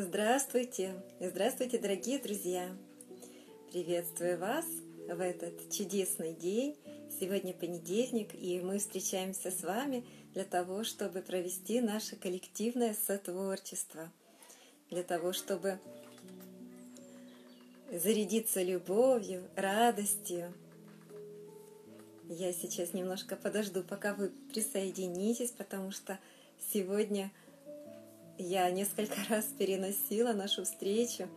Здравствуйте! 0.00 0.94
Здравствуйте, 1.18 1.76
дорогие 1.76 2.20
друзья! 2.20 2.70
Приветствую 3.72 4.38
вас 4.38 4.64
в 5.08 5.20
этот 5.20 5.72
чудесный 5.72 6.34
день. 6.34 6.76
Сегодня 7.18 7.52
понедельник, 7.52 8.32
и 8.32 8.60
мы 8.60 8.78
встречаемся 8.78 9.50
с 9.50 9.62
вами 9.64 10.04
для 10.34 10.44
того, 10.44 10.84
чтобы 10.84 11.20
провести 11.20 11.80
наше 11.80 12.14
коллективное 12.14 12.94
сотворчество, 13.08 14.12
для 14.88 15.02
того, 15.02 15.32
чтобы 15.32 15.80
зарядиться 17.90 18.62
любовью, 18.62 19.42
радостью. 19.56 20.54
Я 22.28 22.52
сейчас 22.52 22.94
немножко 22.94 23.34
подожду, 23.34 23.82
пока 23.82 24.14
вы 24.14 24.30
присоединитесь, 24.52 25.50
потому 25.50 25.90
что 25.90 26.20
сегодня 26.72 27.32
я 28.38 28.70
несколько 28.70 29.16
раз 29.28 29.44
переносила 29.58 30.32
нашу 30.32 30.64
встречу 30.64 31.28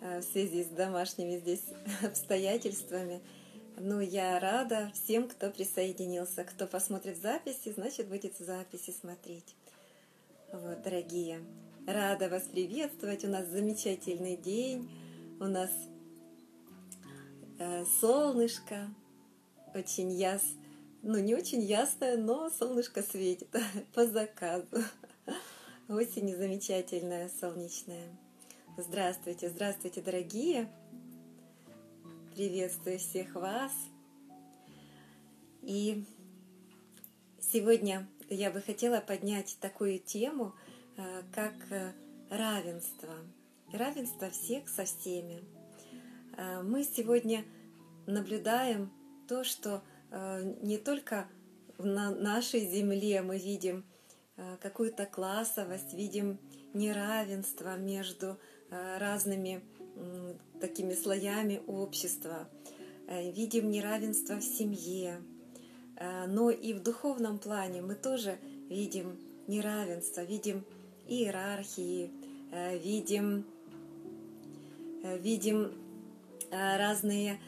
э, 0.00 0.20
в 0.20 0.22
связи 0.22 0.64
с 0.64 0.68
домашними 0.68 1.38
здесь 1.38 1.64
обстоятельствами. 2.02 3.20
Но 3.78 4.00
я 4.00 4.38
рада 4.38 4.90
всем, 4.94 5.28
кто 5.28 5.50
присоединился. 5.50 6.44
Кто 6.44 6.66
посмотрит 6.66 7.16
записи, 7.16 7.72
значит, 7.72 8.08
будет 8.08 8.38
в 8.38 8.44
записи 8.44 8.90
смотреть. 8.90 9.56
Вот, 10.52 10.82
дорогие, 10.82 11.40
рада 11.86 12.28
вас 12.28 12.42
приветствовать. 12.42 13.24
У 13.24 13.28
нас 13.28 13.46
замечательный 13.46 14.36
день. 14.36 14.90
У 15.40 15.44
нас 15.44 15.70
э, 17.58 17.84
солнышко, 18.00 18.88
очень 19.74 20.12
ясно, 20.12 20.60
ну 21.02 21.18
не 21.18 21.34
очень 21.34 21.62
ясное, 21.62 22.16
но 22.18 22.50
солнышко 22.50 23.02
светит 23.02 23.48
по 23.94 24.06
заказу. 24.06 24.84
Осень 25.90 26.36
замечательная, 26.36 27.28
солнечная. 27.40 28.16
Здравствуйте, 28.76 29.48
здравствуйте, 29.48 30.00
дорогие! 30.00 30.70
Приветствую 32.32 33.00
всех 33.00 33.34
вас! 33.34 33.72
И 35.62 36.04
сегодня 37.40 38.06
я 38.28 38.52
бы 38.52 38.60
хотела 38.60 39.00
поднять 39.00 39.56
такую 39.60 39.98
тему, 39.98 40.54
э, 40.96 41.22
как 41.32 41.54
э, 41.72 41.92
равенство. 42.30 43.12
Равенство 43.72 44.30
всех 44.30 44.68
со 44.68 44.84
всеми. 44.84 45.42
Э, 46.36 46.62
мы 46.62 46.84
сегодня 46.84 47.44
наблюдаем 48.06 48.92
то, 49.26 49.42
что 49.42 49.82
не 50.62 50.78
только 50.78 51.26
на 51.78 52.14
нашей 52.14 52.60
земле 52.60 53.22
мы 53.22 53.38
видим 53.38 53.84
какую-то 54.60 55.06
классовость, 55.06 55.92
видим 55.94 56.38
неравенство 56.72 57.76
между 57.76 58.38
э, 58.70 58.98
разными 58.98 59.62
такими 60.60 60.94
слоями 60.94 61.60
общества, 61.66 62.48
э, 63.06 63.30
видим 63.32 63.70
неравенство 63.70 64.36
в 64.36 64.42
семье, 64.42 65.20
но 66.28 66.48
и 66.48 66.72
в 66.72 66.82
духовном 66.82 67.38
плане 67.38 67.82
мы 67.82 67.94
тоже 67.94 68.38
видим 68.70 69.18
неравенство, 69.46 70.22
видим 70.22 70.64
иерархии, 71.06 72.10
видим, 72.82 73.44
видим 75.02 75.72
разные 76.50 77.38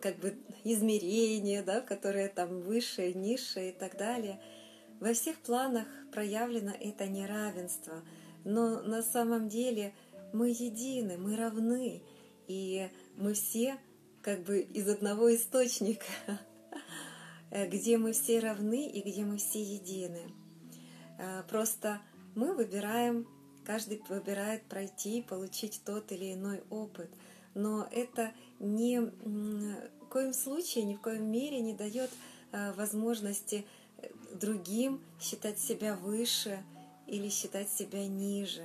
как 0.00 0.18
бы 0.18 0.34
измерения, 0.64 1.62
да, 1.62 1.80
которые 1.80 2.26
там 2.28 2.62
выше, 2.62 3.12
ниже 3.12 3.68
и 3.68 3.72
так 3.72 3.96
далее– 3.96 4.40
во 5.00 5.12
всех 5.12 5.36
планах 5.38 5.86
проявлено 6.12 6.72
это 6.78 7.06
неравенство, 7.06 8.02
но 8.44 8.80
на 8.82 9.02
самом 9.02 9.48
деле 9.48 9.94
мы 10.32 10.50
едины, 10.50 11.18
мы 11.18 11.36
равны, 11.36 12.02
и 12.46 12.88
мы 13.16 13.34
все 13.34 13.78
как 14.22 14.42
бы 14.42 14.60
из 14.60 14.88
одного 14.88 15.34
источника, 15.34 16.04
где 17.50 17.98
мы 17.98 18.12
все 18.12 18.40
равны 18.40 18.88
и 18.88 19.08
где 19.08 19.24
мы 19.24 19.36
все 19.38 19.62
едины. 19.62 20.32
А, 21.18 21.42
просто 21.44 22.00
мы 22.34 22.54
выбираем, 22.54 23.26
каждый 23.64 24.02
выбирает 24.08 24.62
пройти, 24.64 25.22
получить 25.22 25.80
тот 25.84 26.12
или 26.12 26.34
иной 26.34 26.62
опыт, 26.70 27.10
но 27.54 27.88
это 27.90 28.32
ни 28.58 28.98
в 28.98 30.08
коем 30.08 30.32
случае, 30.32 30.84
ни 30.84 30.94
в 30.94 31.00
коем 31.00 31.30
мере 31.30 31.60
не 31.60 31.74
дает 31.74 32.10
а, 32.52 32.72
другим 34.38 35.00
считать 35.20 35.58
себя 35.58 35.94
выше 35.94 36.62
или 37.06 37.28
считать 37.28 37.70
себя 37.70 38.06
ниже. 38.06 38.64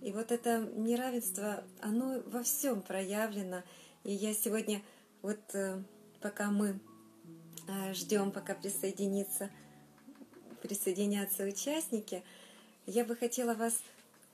И 0.00 0.10
вот 0.10 0.32
это 0.32 0.68
неравенство, 0.74 1.62
оно 1.80 2.20
во 2.26 2.42
всем 2.42 2.82
проявлено. 2.82 3.62
И 4.02 4.12
я 4.12 4.34
сегодня, 4.34 4.82
вот 5.22 5.38
э, 5.54 5.80
пока 6.20 6.50
мы 6.50 6.80
э, 7.68 7.94
ждем, 7.94 8.32
пока 8.32 8.54
присоединится, 8.54 9.48
присоединятся 10.60 11.44
участники, 11.44 12.24
я 12.86 13.04
бы 13.04 13.14
хотела 13.14 13.54
вас 13.54 13.80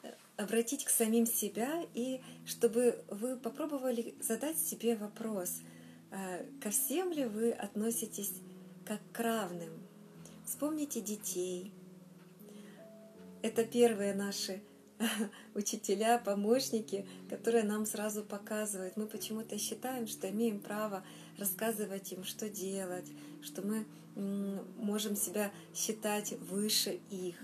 э, 0.03 0.13
обратить 0.39 0.87
к 0.87 0.89
самим 0.89 1.27
себя 1.27 1.85
и 1.93 2.23
чтобы 2.47 3.05
вы 3.11 3.37
попробовали 3.37 4.15
задать 4.21 4.59
себе 4.59 4.97
вопрос, 4.97 5.61
ко 6.63 6.71
всем 6.71 7.13
ли 7.13 7.27
вы 7.27 7.53
относитесь 7.53 8.33
как 8.87 9.01
к 9.13 9.21
равным, 9.21 9.88
Вспомните 10.49 11.03
детей. 11.03 11.75
Это 13.43 13.67
первые 13.67 14.15
наши 14.15 14.63
учителя, 15.55 16.19
помощники, 16.19 17.07
которые 17.29 17.65
нам 17.65 17.85
сразу 17.85 18.25
показывают. 18.25 18.97
Мы 18.97 19.07
почему-то 19.07 19.59
считаем, 19.59 20.07
что 20.07 20.31
имеем 20.31 20.61
право 20.61 21.05
рассказывать 21.37 22.11
им, 22.13 22.25
что 22.25 22.49
делать, 22.49 23.05
что 23.43 23.61
мы 23.61 23.85
можем 24.79 25.17
себя 25.17 25.53
считать 25.75 26.33
выше 26.33 26.99
их 27.11 27.37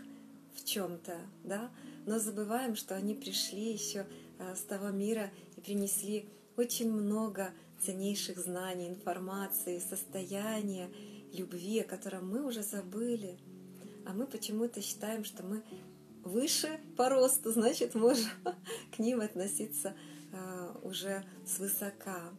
в 0.54 0.64
чем-то, 0.64 1.18
да? 1.44 1.70
Но 2.06 2.18
забываем, 2.18 2.74
что 2.74 2.96
они 2.96 3.14
пришли 3.14 3.70
еще 3.70 4.06
а, 4.38 4.56
с 4.56 4.62
того 4.62 4.88
мира 4.88 5.30
и 5.58 5.60
принесли 5.60 6.24
очень 6.56 6.90
много 6.90 7.50
ценнейших 7.80 8.38
знаний, 8.38 8.88
информации, 8.88 9.78
состояния 9.78 10.88
любви, 11.34 11.80
о 11.80 11.84
котором 11.84 12.28
мы 12.30 12.44
уже 12.44 12.62
забыли. 12.62 13.38
А 14.06 14.12
мы 14.12 14.26
почему-то 14.26 14.80
считаем, 14.80 15.24
что 15.24 15.42
мы 15.42 15.62
выше 16.22 16.80
по 16.96 17.08
росту, 17.08 17.52
значит, 17.52 17.94
можем 17.94 18.30
к 18.96 18.98
ним 18.98 19.20
относиться 19.20 19.94
а, 20.32 20.78
уже 20.82 21.24
свысока. 21.46 22.32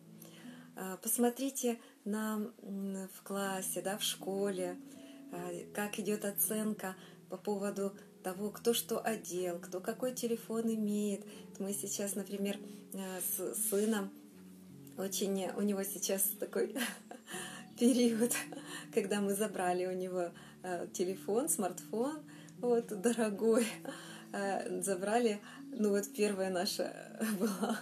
А, 0.75 0.97
посмотрите 0.97 1.79
на, 2.03 2.51
в 2.61 3.23
классе, 3.23 3.81
да, 3.81 3.97
в 3.97 4.03
школе, 4.03 4.77
а, 5.31 5.51
как 5.73 5.99
идет 5.99 6.25
оценка 6.25 6.95
по 7.29 7.37
поводу 7.37 7.93
того, 8.23 8.49
кто 8.49 8.73
что 8.73 8.99
одел, 8.99 9.59
кто 9.59 9.79
какой 9.79 10.13
телефон 10.13 10.73
имеет. 10.73 11.25
Мы 11.59 11.73
сейчас, 11.73 12.15
например, 12.15 12.57
с 12.93 13.69
сыном 13.69 14.09
очень, 14.97 15.49
у 15.57 15.61
него 15.61 15.83
сейчас 15.83 16.23
такой 16.39 16.75
период, 17.79 18.33
когда 18.93 19.21
мы 19.21 19.33
забрали 19.33 19.85
у 19.85 19.93
него 19.93 20.29
э, 20.63 20.87
телефон, 20.93 21.49
смартфон, 21.49 22.19
вот, 22.59 22.87
дорогой, 22.87 23.67
э, 24.33 24.81
забрали, 24.81 25.39
ну 25.71 25.89
вот 25.89 26.05
первая 26.15 26.49
наша 26.49 26.93
была 27.39 27.79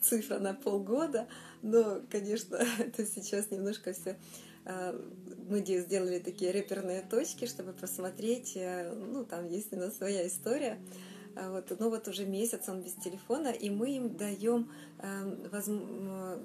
цифра 0.00 0.38
на 0.38 0.54
полгода, 0.54 1.26
но, 1.62 2.00
конечно, 2.10 2.56
это 2.78 3.06
сейчас 3.06 3.50
немножко 3.50 3.92
все 3.92 4.16
э, 4.64 5.00
мы 5.48 5.64
сделали 5.64 6.20
такие 6.20 6.52
реперные 6.52 7.02
точки, 7.02 7.46
чтобы 7.46 7.72
посмотреть, 7.72 8.56
ну, 8.56 9.24
там 9.24 9.48
есть 9.48 9.72
у 9.72 9.76
нас 9.76 9.96
своя 9.96 10.26
история, 10.26 10.78
а 10.78 11.09
вот, 11.36 11.72
ну 11.78 11.90
вот 11.90 12.08
уже 12.08 12.26
месяц 12.26 12.68
он 12.68 12.82
без 12.82 12.94
телефона, 12.94 13.48
и 13.48 13.70
мы 13.70 13.96
им 13.96 14.16
даем 14.16 14.70
э, 14.98 15.48
воз... 15.50 15.66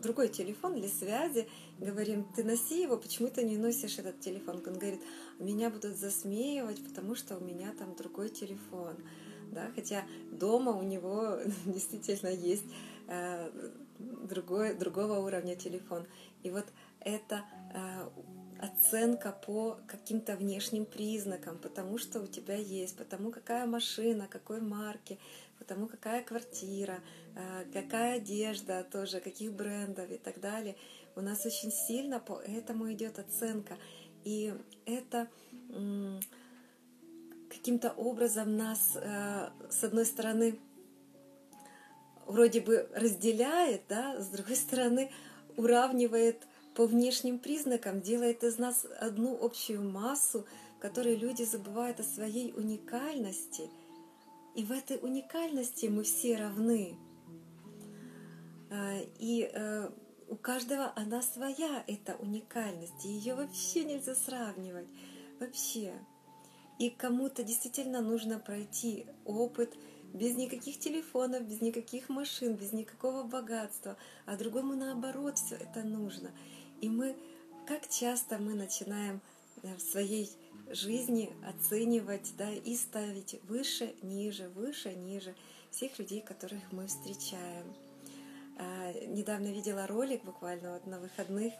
другой 0.01 0.29
телефон 0.29 0.75
для 0.75 0.87
связи, 0.89 1.47
говорим, 1.79 2.25
ты 2.35 2.43
носи 2.43 2.83
его, 2.83 2.97
почему 2.97 3.29
ты 3.29 3.43
не 3.43 3.57
носишь 3.57 3.97
этот 3.97 4.19
телефон? 4.19 4.61
Он 4.65 4.73
говорит, 4.73 5.01
меня 5.39 5.69
будут 5.69 5.97
засмеивать, 5.97 6.83
потому 6.83 7.15
что 7.15 7.37
у 7.37 7.41
меня 7.41 7.73
там 7.77 7.95
другой 7.95 8.29
телефон. 8.29 8.95
Да? 9.51 9.71
Хотя 9.75 10.03
дома 10.31 10.71
у 10.71 10.83
него 10.83 11.39
действительно 11.65 12.29
есть 12.29 12.65
э, 13.07 13.49
другой, 13.99 14.75
другого 14.75 15.19
уровня 15.19 15.55
телефон. 15.55 16.05
И 16.43 16.49
вот 16.49 16.65
это 16.99 17.43
э, 17.73 18.09
оценка 18.59 19.31
по 19.45 19.79
каким-то 19.87 20.35
внешним 20.35 20.85
признакам, 20.85 21.57
потому 21.57 21.97
что 21.97 22.21
у 22.21 22.27
тебя 22.27 22.55
есть, 22.55 22.97
потому 22.97 23.31
какая 23.31 23.65
машина, 23.65 24.27
какой 24.29 24.61
марки, 24.61 25.19
потому 25.59 25.87
какая 25.87 26.23
квартира, 26.23 26.99
э, 27.35 27.65
какая 27.73 28.17
одежда 28.17 28.83
тоже, 28.83 29.19
каких 29.19 29.53
брендов 29.53 30.09
и 30.11 30.17
так 30.17 30.39
далее. 30.39 30.75
У 31.15 31.21
нас 31.21 31.45
очень 31.45 31.71
сильно 31.71 32.19
по 32.19 32.39
этому 32.41 32.91
идет 32.91 33.19
оценка. 33.19 33.77
И 34.23 34.53
это 34.85 35.27
каким-то 37.49 37.91
образом 37.91 38.57
нас, 38.57 38.95
э, 38.95 39.49
с 39.69 39.83
одной 39.83 40.05
стороны, 40.05 40.59
вроде 42.25 42.61
бы 42.61 42.89
разделяет, 42.93 43.83
да, 43.87 44.19
с 44.19 44.27
другой 44.27 44.55
стороны, 44.55 45.11
уравнивает 45.57 46.43
по 46.75 46.85
внешним 46.85 47.39
признакам, 47.39 48.01
делает 48.01 48.43
из 48.43 48.57
нас 48.57 48.85
одну 48.99 49.37
общую 49.41 49.81
массу, 49.81 50.45
в 50.77 50.79
которой 50.79 51.15
люди 51.15 51.43
забывают 51.43 51.99
о 51.99 52.03
своей 52.03 52.51
уникальности. 52.53 53.69
И 54.55 54.63
в 54.63 54.71
этой 54.71 54.97
уникальности 54.97 55.85
мы 55.87 56.03
все 56.03 56.35
равны. 56.35 56.97
И 59.19 59.51
у 60.27 60.35
каждого 60.35 60.91
она 60.95 61.21
своя, 61.21 61.83
эта 61.87 62.15
уникальность, 62.15 63.05
и 63.05 63.09
ее 63.09 63.35
вообще 63.35 63.83
нельзя 63.85 64.15
сравнивать, 64.15 64.87
вообще. 65.39 65.93
И 66.77 66.89
кому-то 66.89 67.43
действительно 67.43 68.01
нужно 68.01 68.37
пройти 68.37 69.05
опыт 69.23 69.73
без 70.13 70.35
никаких 70.35 70.79
телефонов, 70.79 71.43
без 71.43 71.61
никаких 71.61 72.09
машин, 72.09 72.55
без 72.55 72.73
никакого 72.73 73.23
богатства, 73.23 73.97
а 74.25 74.35
другому 74.35 74.75
наоборот 74.75 75.37
все 75.37 75.55
это 75.55 75.83
нужно. 75.83 76.31
И 76.85 76.89
мы, 76.89 77.15
как 77.65 77.89
часто 77.89 78.37
мы 78.37 78.53
начинаем 78.53 79.19
э, 79.63 79.75
в 79.75 79.81
своей 79.81 80.29
жизни 80.69 81.33
оценивать 81.43 82.33
да, 82.37 82.51
и 82.51 82.75
ставить 82.75 83.41
выше, 83.45 83.95
ниже, 84.03 84.49
выше, 84.49 84.93
ниже 84.93 85.33
всех 85.71 85.97
людей, 85.97 86.21
которых 86.21 86.61
мы 86.71 86.85
встречаем. 86.85 87.73
А, 88.59 88.93
недавно 89.07 89.47
видела 89.47 89.87
ролик 89.87 90.23
буквально 90.23 90.73
вот 90.73 90.85
на 90.85 90.99
выходных 90.99 91.53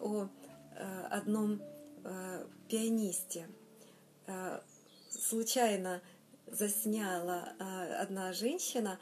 о 0.00 0.28
а, 0.76 1.08
одном 1.10 1.60
а, 2.02 2.46
пианисте. 2.70 3.48
Случайно 5.10 6.00
засняла 6.46 7.52
одна 7.98 8.32
женщина 8.32 8.98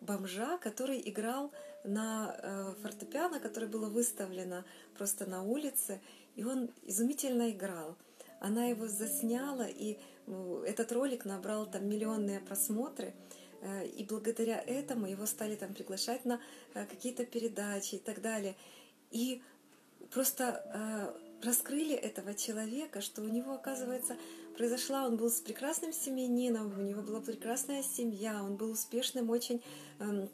бомжа, 0.00 0.56
который 0.58 1.02
играл 1.04 1.52
на 1.84 2.74
фортепиано, 2.82 3.38
которое 3.38 3.66
было 3.66 3.90
выставлено 3.90 4.64
просто 4.98 5.24
на 5.24 5.42
улице, 5.42 6.00
и 6.36 6.44
он 6.44 6.70
изумительно 6.82 7.50
играл. 7.50 7.96
Она 8.40 8.66
его 8.66 8.86
засняла, 8.86 9.66
и 9.66 9.98
ну, 10.26 10.62
этот 10.62 10.92
ролик 10.92 11.24
набрал 11.24 11.66
там 11.66 11.88
миллионные 11.88 12.40
просмотры– 12.40 13.14
Э, 13.60 13.86
и 13.86 14.04
благодаря 14.04 14.60
этому 14.60 15.06
его 15.06 15.26
стали 15.26 15.56
там 15.56 15.74
приглашать 15.74 16.24
на 16.24 16.40
э, 16.74 16.86
какие-то 16.86 17.24
передачи 17.24 17.96
и 17.96 17.98
так 17.98 18.20
далее. 18.20 18.56
И 19.10 19.42
просто 20.10 20.62
э, 21.42 21.44
раскрыли 21.44 21.94
этого 21.94 22.34
человека, 22.34 23.00
что 23.00 23.22
у 23.22 23.28
него, 23.28 23.52
оказывается, 23.52 24.16
произошла, 24.56 25.06
он 25.06 25.16
был 25.16 25.30
с 25.30 25.40
прекрасным 25.40 25.92
семьянином, 25.92 26.78
у 26.78 26.82
него 26.82 27.02
была 27.02 27.20
прекрасная 27.20 27.82
семья, 27.82 28.42
он 28.42 28.56
был 28.56 28.70
успешным 28.72 29.30
очень 29.30 29.62
эм, 30.00 30.28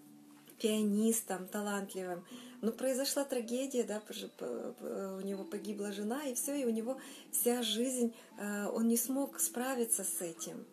пианистом, 0.59 1.47
талантливым. 1.47 2.25
Но 2.65 2.73
произошла 2.73 3.25
трагедия, 3.25 3.85
да, 3.85 4.03
у 4.41 5.21
него 5.21 5.45
погибла 5.45 5.93
жена, 5.93 6.25
и 6.25 6.35
все, 6.35 6.55
и 6.55 6.65
у 6.65 6.71
него 6.71 6.99
вся 7.31 7.63
жизнь, 7.63 8.15
он 8.39 8.89
не 8.89 8.97
смог 8.97 9.39
справиться 9.39 10.03
с 10.03 10.23
этим. 10.23 10.65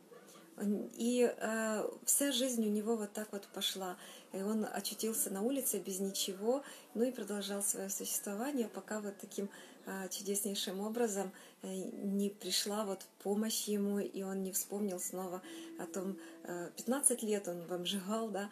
И 0.96 1.34
э, 1.36 1.90
вся 2.06 2.32
жизнь 2.32 2.66
у 2.68 2.70
него 2.70 2.96
вот 2.96 3.12
так 3.14 3.30
вот 3.32 3.48
пошла. 3.54 3.98
И 4.32 4.42
он 4.42 4.66
очутился 4.72 5.30
на 5.32 5.42
улице 5.42 5.80
без 5.80 6.00
ничего, 6.00 6.64
ну 6.94 7.04
и 7.04 7.12
продолжал 7.12 7.64
свое 7.64 7.90
существование, 7.90 8.68
пока 8.68 9.02
вот 9.02 9.18
таким 9.20 9.50
э, 9.86 10.08
чудеснейшим 10.10 10.80
образом 10.80 11.32
э, 11.64 11.74
не 11.74 12.30
пришла 12.30 12.86
вот 12.86 13.06
помощь 13.24 13.64
ему, 13.66 14.00
и 14.00 14.22
он 14.22 14.44
не 14.44 14.52
вспомнил 14.52 15.00
снова 15.00 15.42
о 15.80 15.86
том, 15.86 16.18
э, 16.44 16.70
15 16.78 17.24
лет 17.24 17.48
он 17.48 17.62
бомжигал, 17.68 18.30
да, 18.30 18.50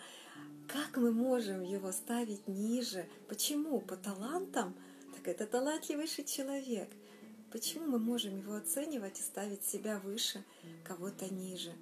как 0.71 0.97
мы 0.97 1.11
можем 1.11 1.63
его 1.63 1.91
ставить 1.91 2.47
ниже? 2.47 3.05
Почему? 3.27 3.81
По 3.81 3.95
талантам? 3.95 4.75
Так 5.15 5.27
это 5.27 5.47
талантливейший 5.47 6.23
человек. 6.23 6.89
Почему 7.51 7.87
мы 7.87 7.99
можем 7.99 8.37
его 8.37 8.55
оценивать 8.55 9.19
и 9.19 9.23
ставить 9.23 9.65
себя 9.65 9.99
выше, 9.99 10.43
кого-то 10.83 11.33
ниже? 11.33 11.73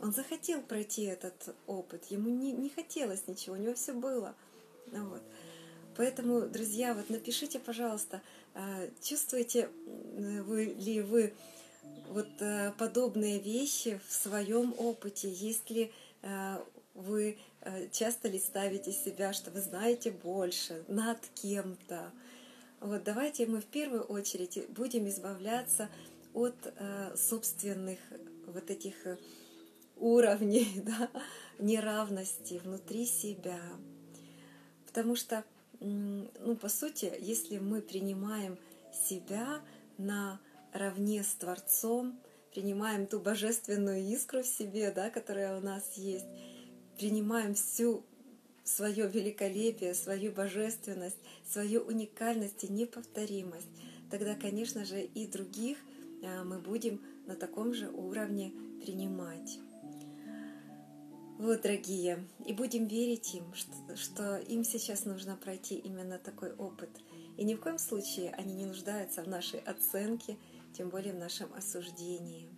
Он 0.00 0.12
захотел 0.12 0.62
пройти 0.62 1.02
этот 1.02 1.54
опыт, 1.66 2.06
ему 2.06 2.30
не, 2.30 2.52
не 2.52 2.70
хотелось 2.70 3.26
ничего, 3.26 3.54
у 3.54 3.58
него 3.58 3.74
все 3.74 3.92
было. 3.92 4.34
Вот. 4.92 5.22
Поэтому, 5.96 6.42
друзья, 6.42 6.94
вот 6.94 7.10
напишите, 7.10 7.58
пожалуйста, 7.58 8.22
а, 8.54 8.88
чувствуете 9.02 9.68
вы 10.44 10.74
ли 10.78 11.00
вы 11.00 11.34
вот 12.08 12.28
а, 12.40 12.72
подобные 12.78 13.38
вещи 13.38 14.00
в 14.06 14.12
своем 14.12 14.74
опыте? 14.78 15.30
Есть 15.30 15.70
ли 15.70 15.92
а, 16.22 16.62
вы 16.94 17.38
часто 17.92 18.28
ли 18.28 18.38
ставите 18.38 18.92
себя, 18.92 19.32
что 19.32 19.50
вы 19.50 19.60
знаете 19.60 20.10
больше 20.10 20.84
над 20.88 21.18
кем-то? 21.34 22.12
Вот 22.80 23.04
давайте 23.04 23.46
мы 23.46 23.60
в 23.60 23.66
первую 23.66 24.02
очередь 24.02 24.68
будем 24.70 25.08
избавляться 25.08 25.88
от 26.34 26.56
собственных 27.16 27.98
вот 28.46 28.70
этих 28.70 28.94
уровней 29.96 30.68
да, 30.84 31.10
неравности 31.58 32.60
внутри 32.62 33.06
себя. 33.06 33.60
Потому 34.86 35.16
что, 35.16 35.44
ну, 35.80 36.56
по 36.60 36.68
сути, 36.68 37.12
если 37.20 37.58
мы 37.58 37.82
принимаем 37.82 38.58
себя 39.08 39.60
на 39.98 40.40
равне 40.72 41.22
с 41.22 41.34
Творцом, 41.34 42.18
принимаем 42.52 43.06
ту 43.06 43.20
божественную 43.20 44.02
искру 44.02 44.42
в 44.42 44.46
себе, 44.46 44.90
да, 44.90 45.10
которая 45.10 45.58
у 45.58 45.60
нас 45.60 45.94
есть, 45.94 46.26
принимаем 46.98 47.54
всю 47.54 48.04
свое 48.64 49.08
великолепие, 49.08 49.94
свою 49.94 50.32
божественность, 50.32 51.18
свою 51.48 51.82
уникальность 51.82 52.64
и 52.64 52.68
неповторимость, 52.72 53.68
тогда, 54.10 54.34
конечно 54.34 54.84
же, 54.84 55.02
и 55.02 55.26
других 55.26 55.78
а, 56.24 56.44
мы 56.44 56.58
будем 56.58 57.00
на 57.26 57.36
таком 57.36 57.74
же 57.74 57.88
уровне 57.88 58.52
принимать. 58.82 59.58
Вот, 61.38 61.62
дорогие, 61.62 62.26
и 62.46 62.54
будем 62.54 62.86
верить 62.86 63.34
им, 63.34 63.52
что, 63.52 63.96
что 63.96 64.36
им 64.38 64.64
сейчас 64.64 65.04
нужно 65.04 65.36
пройти 65.36 65.76
именно 65.76 66.18
такой 66.18 66.52
опыт. 66.54 66.88
И 67.36 67.44
ни 67.44 67.54
в 67.54 67.60
коем 67.60 67.78
случае 67.78 68.30
они 68.30 68.54
не 68.54 68.64
нуждаются 68.64 69.22
в 69.22 69.28
нашей 69.28 69.60
оценке, 69.60 70.38
тем 70.72 70.88
более 70.88 71.12
в 71.12 71.18
нашем 71.18 71.52
осуждении. 71.52 72.48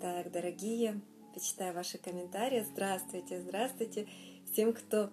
Так, 0.00 0.30
дорогие, 0.30 1.00
почитаю 1.36 1.74
ваши 1.74 1.98
комментарии. 1.98 2.66
Здравствуйте, 2.72 3.42
здравствуйте 3.42 4.08
всем, 4.50 4.72
кто... 4.72 5.10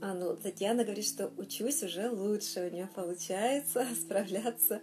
А, 0.00 0.12
ну, 0.12 0.36
Татьяна 0.36 0.82
говорит, 0.82 1.06
что 1.06 1.30
учусь 1.36 1.84
уже 1.84 2.10
лучше, 2.10 2.66
у 2.66 2.74
нее 2.74 2.88
получается 2.92 3.86
справляться 3.94 4.80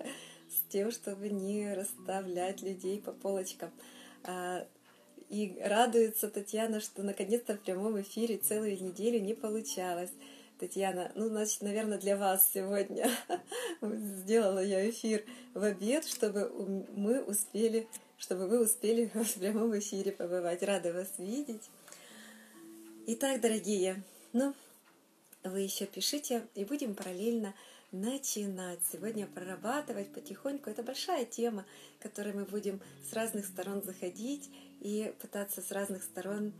с 0.50 0.72
тем, 0.72 0.92
чтобы 0.92 1.28
не 1.28 1.74
расставлять 1.74 2.62
людей 2.62 3.02
по 3.02 3.12
полочкам. 3.12 3.70
А, 4.24 4.66
и 5.28 5.60
радуется 5.62 6.30
Татьяна, 6.30 6.80
что 6.80 7.04
наконец-то 7.04 7.56
в 7.56 7.60
прямом 7.60 8.00
эфире 8.00 8.38
целую 8.38 8.82
неделю 8.82 9.20
не 9.20 9.34
получалось. 9.34 10.12
Татьяна, 10.58 11.12
ну, 11.16 11.28
значит, 11.28 11.64
наверное, 11.64 11.98
для 11.98 12.16
вас 12.16 12.50
сегодня 12.54 13.10
сделала 13.82 14.64
я 14.64 14.90
эфир 14.90 15.26
в 15.54 15.62
обед, 15.64 16.06
чтобы 16.06 16.50
мы 16.96 17.22
успели, 17.22 17.90
чтобы 18.18 18.48
вы 18.48 18.64
успели 18.64 19.12
в 19.14 19.40
прямом 19.40 19.78
эфире 19.80 20.12
побывать. 20.12 20.64
Рада 20.64 20.94
вас 20.94 21.14
видеть. 21.18 21.70
Итак, 23.08 23.42
дорогие, 23.42 24.02
ну, 24.34 24.54
вы 25.44 25.62
еще 25.62 25.86
пишите, 25.86 26.48
и 26.56 26.66
будем 26.66 26.96
параллельно 26.96 27.54
начинать 27.92 28.80
сегодня 28.92 29.28
прорабатывать 29.28 30.12
потихоньку. 30.12 30.70
Это 30.70 30.84
большая 30.84 31.26
тема, 31.26 31.66
которой 32.00 32.34
мы 32.34 32.46
будем 32.46 32.82
с 33.10 33.14
разных 33.14 33.46
сторон 33.46 33.82
заходить 33.84 34.50
и 34.82 35.14
пытаться 35.22 35.62
с 35.62 35.72
разных 35.72 36.04
сторон 36.04 36.54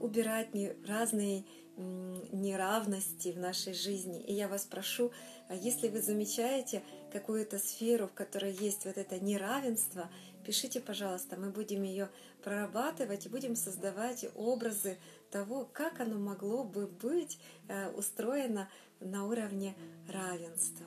убирать 0.00 0.48
разные 0.86 1.44
неравности 1.76 3.28
в 3.32 3.38
нашей 3.38 3.72
жизни. 3.72 4.20
И 4.20 4.32
я 4.32 4.48
вас 4.48 4.64
прошу, 4.64 5.12
а 5.48 5.54
если 5.54 5.88
вы 5.88 6.02
замечаете 6.02 6.82
какую-то 7.12 7.58
сферу, 7.58 8.08
в 8.08 8.12
которой 8.12 8.52
есть 8.52 8.84
вот 8.84 8.98
это 8.98 9.20
неравенство, 9.20 10.10
пишите, 10.48 10.80
пожалуйста, 10.80 11.36
мы 11.36 11.50
будем 11.50 11.82
ее 11.82 12.08
прорабатывать 12.42 13.26
и 13.26 13.28
будем 13.28 13.54
создавать 13.54 14.24
образы 14.34 14.96
того, 15.30 15.68
как 15.70 16.00
оно 16.00 16.18
могло 16.18 16.64
бы 16.64 16.86
быть 16.86 17.38
э, 17.68 17.90
устроено 17.90 18.66
на 18.98 19.26
уровне 19.26 19.76
равенства. 20.08 20.86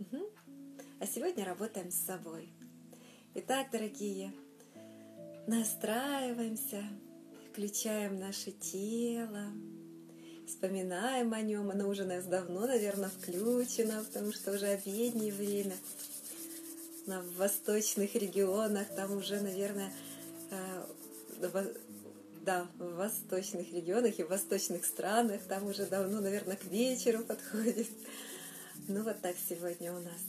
Угу. 0.00 0.30
А 1.00 1.06
сегодня 1.06 1.44
работаем 1.44 1.90
с 1.90 1.96
собой. 1.96 2.48
Итак, 3.34 3.66
дорогие, 3.72 4.32
настраиваемся, 5.46 6.82
включаем 7.50 8.18
наше 8.18 8.52
тело, 8.52 9.48
вспоминаем 10.46 11.34
о 11.34 11.42
нем. 11.42 11.68
Оно 11.68 11.90
уже 11.90 12.04
у 12.04 12.08
нас 12.08 12.24
давно, 12.24 12.66
наверное, 12.66 13.10
включено, 13.10 14.02
потому 14.02 14.32
что 14.32 14.52
уже 14.52 14.64
обеднее 14.64 15.30
время. 15.30 15.74
На 17.06 17.22
восточных 17.36 18.14
регионах, 18.14 18.88
там 18.94 19.16
уже, 19.16 19.40
наверное, 19.40 19.92
да, 22.44 22.66
в 22.78 22.94
восточных 22.96 23.72
регионах 23.72 24.18
и 24.18 24.22
в 24.22 24.28
восточных 24.28 24.84
странах, 24.84 25.40
там 25.48 25.66
уже 25.66 25.86
давно, 25.86 26.20
наверное, 26.20 26.56
к 26.56 26.64
вечеру 26.64 27.24
подходит. 27.28 27.88
Ну 28.88 29.02
вот 29.02 29.20
так 29.20 29.36
сегодня 29.48 29.92
у 29.92 30.00
нас. 30.00 30.20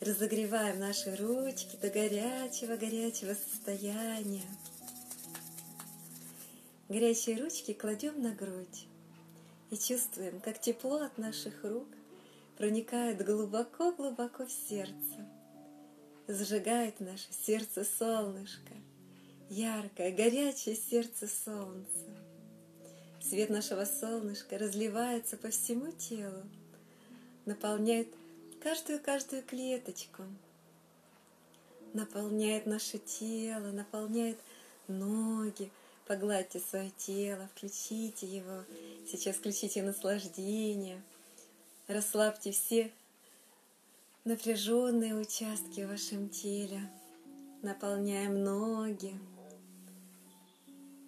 Разогреваем 0.00 0.80
наши 0.80 1.14
ручки 1.14 1.76
до 1.80 1.88
горячего-горячего 1.88 3.34
состояния. 3.34 4.42
Горячие 6.88 7.40
ручки 7.40 7.72
кладем 7.72 8.20
на 8.20 8.34
грудь 8.34 8.86
и 9.70 9.76
чувствуем, 9.76 10.40
как 10.40 10.60
тепло 10.60 11.02
от 11.02 11.18
наших 11.18 11.64
рук 11.64 11.88
проникает 12.58 13.24
глубоко-глубоко 13.24 14.46
в 14.46 14.52
сердце, 14.52 15.26
зажигает 16.34 17.00
наше 17.00 17.28
сердце 17.32 17.84
солнышко, 17.84 18.72
яркое, 19.48 20.10
горячее 20.12 20.76
сердце 20.76 21.28
солнца. 21.28 22.06
Свет 23.20 23.50
нашего 23.50 23.84
солнышка 23.84 24.58
разливается 24.58 25.36
по 25.36 25.50
всему 25.50 25.92
телу, 25.92 26.42
наполняет 27.44 28.08
каждую-каждую 28.62 29.42
клеточку, 29.42 30.24
наполняет 31.92 32.66
наше 32.66 32.98
тело, 32.98 33.70
наполняет 33.70 34.38
ноги. 34.88 35.70
Погладьте 36.06 36.60
свое 36.60 36.90
тело, 36.96 37.48
включите 37.54 38.26
его. 38.26 38.64
Сейчас 39.10 39.36
включите 39.36 39.82
наслаждение. 39.82 41.00
Расслабьте 41.86 42.50
все 42.50 42.90
напряженные 44.24 45.16
участки 45.16 45.80
в 45.80 45.88
вашем 45.88 46.28
теле. 46.28 46.80
Наполняем 47.62 48.42
ноги, 48.42 49.14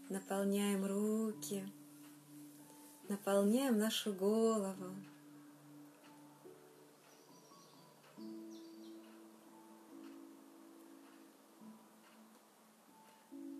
наполняем 0.09 0.85
руки, 0.85 1.64
наполняем 3.09 3.78
нашу 3.78 4.12
голову. 4.12 4.94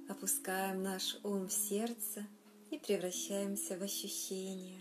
Опускаем 0.08 0.82
наш 0.82 1.16
ум 1.25 1.49
в 1.49 1.52
сердце 1.52 2.26
и 2.70 2.78
превращаемся 2.78 3.76
в 3.76 3.82
ощущения. 3.82 4.80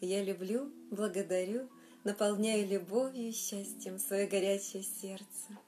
Я 0.00 0.22
люблю, 0.22 0.70
благодарю, 0.90 1.68
наполняю 2.04 2.66
любовью 2.66 3.28
и 3.28 3.32
счастьем 3.32 3.98
свое 3.98 4.26
горячее 4.26 4.82
сердце. 4.82 5.58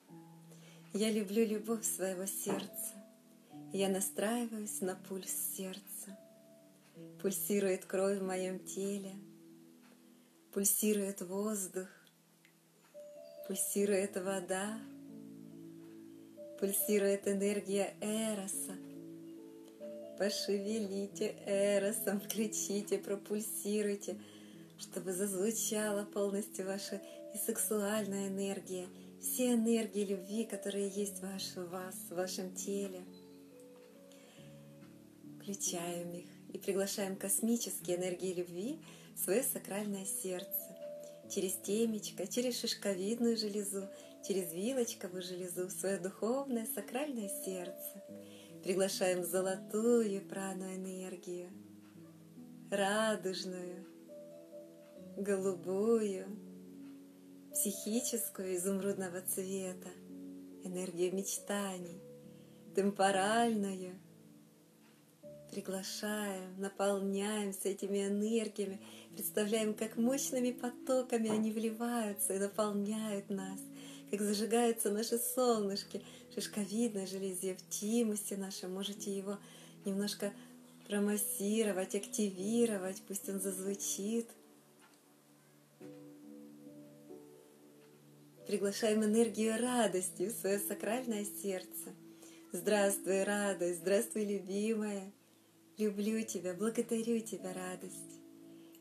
Я 0.93 1.11
люблю 1.11 1.47
любовь 1.47 1.85
своего 1.85 2.27
сердца. 2.27 2.93
Я 3.73 3.89
настраиваюсь 3.89 4.81
на 4.81 4.95
пульс 4.95 5.33
сердца. 5.57 6.19
Пульсирует 7.21 7.85
кровь 7.85 8.19
в 8.19 8.27
моем 8.27 8.59
теле, 8.59 9.12
пульсирует 10.53 11.23
воздух, 11.23 11.87
пульсирует 13.47 14.17
вода, 14.17 14.79
пульсирует 16.59 17.27
энергия 17.29 17.95
Эроса. 18.01 18.77
Пошевелите 20.19 21.35
Эросом, 21.47 22.21
включите, 22.21 22.99
пропульсируйте, 22.99 24.17
чтобы 24.83 25.12
зазвучала 25.12 26.05
полностью 26.05 26.67
ваша 26.67 27.01
и 27.35 27.39
сексуальная 27.39 28.29
энергия, 28.29 28.87
все 29.21 29.55
энергии 29.55 30.05
любви, 30.05 30.45
которые 30.45 30.89
есть 30.89 31.23
в 31.23 31.69
вас, 31.71 31.95
в 32.11 32.15
вашем 32.17 32.55
теле. 32.55 33.05
Включаем 35.37 36.12
их 36.12 36.27
и 36.53 36.59
приглашаем 36.59 37.17
космические 37.17 37.97
энергии 37.97 38.35
любви 38.35 38.83
в 39.15 39.21
свое 39.21 39.43
сакральное 39.43 40.05
сердце 40.05 40.77
через 41.31 41.55
темечко, 41.55 42.27
через 42.27 42.59
шишковидную 42.61 43.37
железу 43.37 43.89
через 44.27 44.53
вилочковую 44.53 45.23
железу 45.23 45.67
в 45.67 45.73
свое 45.73 45.99
духовное 45.99 46.67
сакральное 46.75 47.29
сердце. 47.45 48.05
Приглашаем 48.62 49.25
золотую 49.25 50.21
прану 50.29 50.73
энергию, 50.73 51.51
радужную, 52.71 53.85
голубую, 55.16 56.26
психическую 57.52 58.57
изумрудного 58.57 59.21
цвета, 59.23 59.90
энергию 60.64 61.14
мечтаний, 61.14 62.00
темпоральную. 62.75 63.99
Приглашаем, 65.50 66.59
наполняемся 66.59 67.69
этими 67.69 68.07
энергиями, 68.07 68.81
представляем, 69.14 69.75
как 69.75 69.97
мощными 69.97 70.50
потоками 70.50 71.28
они 71.28 71.52
вливаются 71.52 72.33
и 72.33 72.38
наполняют 72.38 73.28
нас 73.28 73.61
как 74.12 74.21
зажигаются 74.21 74.90
наши 74.90 75.16
солнышки, 75.16 76.02
шишковидной 76.35 77.07
железе, 77.07 77.54
в 77.54 77.66
тимусе 77.71 78.37
нашем. 78.37 78.75
Можете 78.75 79.11
его 79.11 79.38
немножко 79.87 80.35
промассировать, 80.87 81.95
активировать, 81.95 83.02
пусть 83.09 83.31
он 83.31 83.40
зазвучит. 83.40 84.28
Приглашаем 88.46 89.04
энергию 89.04 89.61
радости 89.61 90.28
в 90.28 90.32
свое 90.32 90.58
сакральное 90.58 91.25
сердце. 91.25 91.94
Здравствуй, 92.52 93.22
радость, 93.25 93.80
здравствуй, 93.80 94.25
любимая. 94.25 95.12
Люблю 95.78 96.22
тебя, 96.22 96.54
благодарю 96.54 97.20
тебя, 97.20 97.52
радость. 97.52 98.20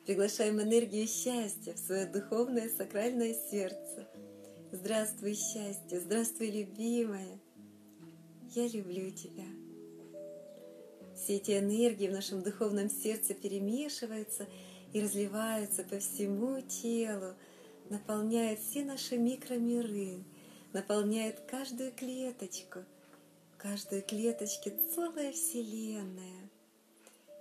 Приглашаем 0.06 0.62
энергию 0.62 1.08
счастья 1.08 1.74
в 1.74 1.80
свое 1.80 2.06
духовное 2.06 2.70
сакральное 2.70 3.34
сердце– 3.34 4.08
Здравствуй, 4.74 5.34
счастье, 5.34 6.00
здравствуй, 6.00 6.50
любимая. 6.50 7.42
Я 8.56 8.70
люблю 8.70 9.12
тебя. 9.12 9.44
Все 11.14 11.36
эти 11.36 11.60
энергии 11.60 12.08
в 12.08 12.14
нашем 12.14 12.42
духовном 12.42 12.90
сердце 12.90 13.34
перемешиваются 13.34 14.48
и 14.94 15.02
разливаются 15.02 15.84
по 15.84 16.00
всему 16.00 16.62
телу, 16.62 17.36
наполняют 17.92 18.62
все 18.62 18.86
наши 18.86 19.18
микромиры, 19.18 20.24
наполняют 20.72 21.42
каждую 21.42 21.92
клеточку. 21.92 22.86
В 23.54 23.58
каждой 23.58 24.02
клеточке 24.02 24.74
целая 24.96 25.34
вселенная. 25.34 26.50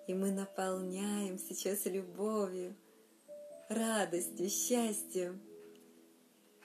И 0.09 0.13
мы 0.13 0.33
наполняем 0.33 1.39
сейчас 1.39 1.85
любовью, 1.85 2.75
радостью, 3.69 4.51
счастьем, 4.51 5.41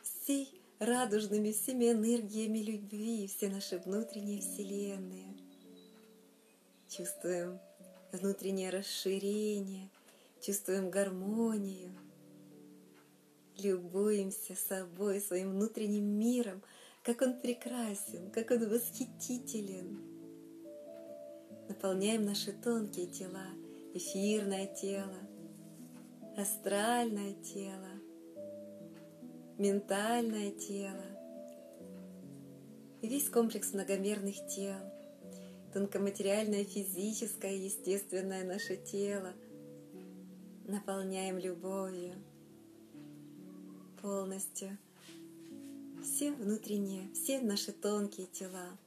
всей 0.01 0.60
радужными 0.80 1.51
всеми 1.51 1.92
энергиями 1.92 2.58
любви, 2.58 3.27
все 3.27 3.50
наши 3.50 3.77
внутренние 3.77 4.42
вселенные. 4.42 5.38
Чувствуем 6.89 7.60
внутреннее 8.12 8.72
расширение, 8.72 9.92
чувствуем 10.42 10.89
гармонию, 10.89 11.94
любуемся 13.63 14.55
собой, 14.55 15.21
своим 15.21 15.51
внутренним 15.51 16.05
миром, 16.05 16.62
как 17.03 17.21
он 17.21 17.39
прекрасен, 17.39 18.31
как 18.31 18.51
он 18.51 18.67
восхитителен. 18.69 20.00
Наполняем 21.67 22.25
наши 22.25 22.51
тонкие 22.51 23.07
тела, 23.07 23.47
эфирное 23.93 24.67
тело, 24.67 25.17
астральное 26.38 27.33
тело, 27.33 27.89
ментальное 29.57 30.51
тело 30.51 31.05
и 33.01 33.07
весь 33.07 33.29
комплекс 33.29 33.74
многомерных 33.74 34.47
тел, 34.47 34.77
тонкоматериальное, 35.74 36.63
физическое, 36.63 37.55
естественное 37.55 38.43
наше 38.43 38.77
тело. 38.77 39.33
Наполняем 40.65 41.38
любовью 41.38 42.15
полностью 44.02 44.78
все 46.04 46.32
внутренние, 46.32 47.12
все 47.14 47.40
наши 47.40 47.72
тонкие 47.72 48.28
тела. 48.28 48.78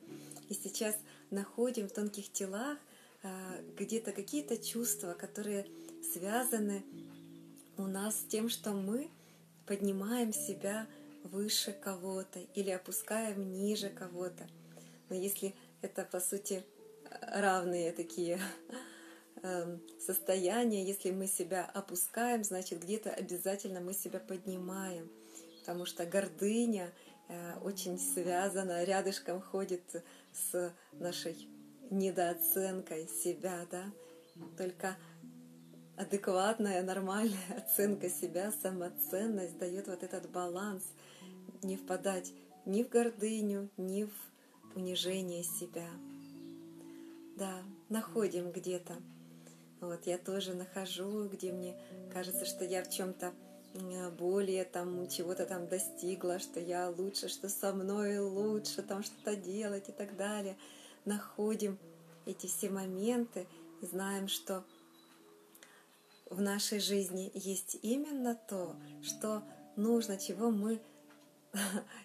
И 0.48 0.54
сейчас 0.54 0.96
находим 1.30 1.88
в 1.88 1.92
тонких 1.92 2.30
телах 2.32 2.78
а, 3.22 3.60
где-то 3.76 4.12
какие-то 4.12 4.56
чувства, 4.56 5.14
которые 5.14 5.66
связаны 6.12 6.84
у 7.76 7.82
нас 7.82 8.16
с 8.16 8.24
тем, 8.24 8.48
что 8.48 8.72
мы 8.72 9.10
поднимаем 9.66 10.32
себя 10.32 10.86
выше 11.24 11.72
кого-то 11.72 12.38
или 12.54 12.70
опускаем 12.70 13.52
ниже 13.52 13.90
кого-то. 13.90 14.48
Но 15.08 15.16
если 15.16 15.54
это, 15.82 16.04
по 16.04 16.20
сути, 16.20 16.64
равные 17.20 17.92
такие 17.92 18.40
эм, 19.42 19.82
состояния, 20.00 20.84
если 20.84 21.10
мы 21.10 21.26
себя 21.26 21.64
опускаем, 21.64 22.44
значит 22.44 22.82
где-то 22.82 23.10
обязательно 23.10 23.80
мы 23.80 23.94
себя 23.94 24.20
поднимаем, 24.20 25.10
потому 25.60 25.86
что 25.86 26.06
гордыня— 26.06 26.92
очень 27.62 27.98
связано, 27.98 28.84
рядышком 28.84 29.40
ходит 29.40 30.02
с 30.32 30.72
нашей 30.92 31.48
недооценкой 31.90 33.08
себя, 33.08 33.66
да, 33.70 33.84
только 34.56 34.96
адекватная, 35.96 36.82
нормальная 36.82 37.38
оценка 37.56 38.08
себя, 38.08 38.52
самоценность 38.62 39.58
дает 39.58 39.88
вот 39.88 40.02
этот 40.02 40.30
баланс, 40.30 40.84
не 41.62 41.76
впадать 41.76 42.32
ни 42.64 42.82
в 42.82 42.88
гордыню, 42.88 43.68
ни 43.76 44.04
в 44.04 44.76
унижение 44.76 45.42
себя. 45.42 45.88
Да, 47.36 47.62
находим 47.88 48.52
где-то. 48.52 48.94
Вот 49.80 50.06
я 50.06 50.18
тоже 50.18 50.54
нахожу, 50.54 51.28
где 51.28 51.52
мне 51.52 51.76
кажется, 52.12 52.44
что 52.44 52.64
я 52.64 52.82
в 52.82 52.90
чем-то 52.90 53.32
более 54.18 54.64
там 54.64 55.08
чего-то 55.08 55.46
там 55.46 55.68
достигла, 55.68 56.38
что 56.38 56.58
я 56.58 56.90
лучше, 56.90 57.28
что 57.28 57.48
со 57.48 57.72
мной 57.72 58.18
лучше 58.18 58.82
там 58.82 59.02
что-то 59.02 59.36
делать 59.36 59.88
и 59.88 59.92
так 59.92 60.16
далее. 60.16 60.56
Находим 61.04 61.78
эти 62.26 62.46
все 62.46 62.70
моменты 62.70 63.46
и 63.80 63.86
знаем, 63.86 64.28
что 64.28 64.64
в 66.30 66.40
нашей 66.40 66.80
жизни 66.80 67.30
есть 67.34 67.78
именно 67.82 68.34
то, 68.34 68.76
что 69.02 69.42
нужно, 69.76 70.18
чего 70.18 70.50
мы, 70.50 70.80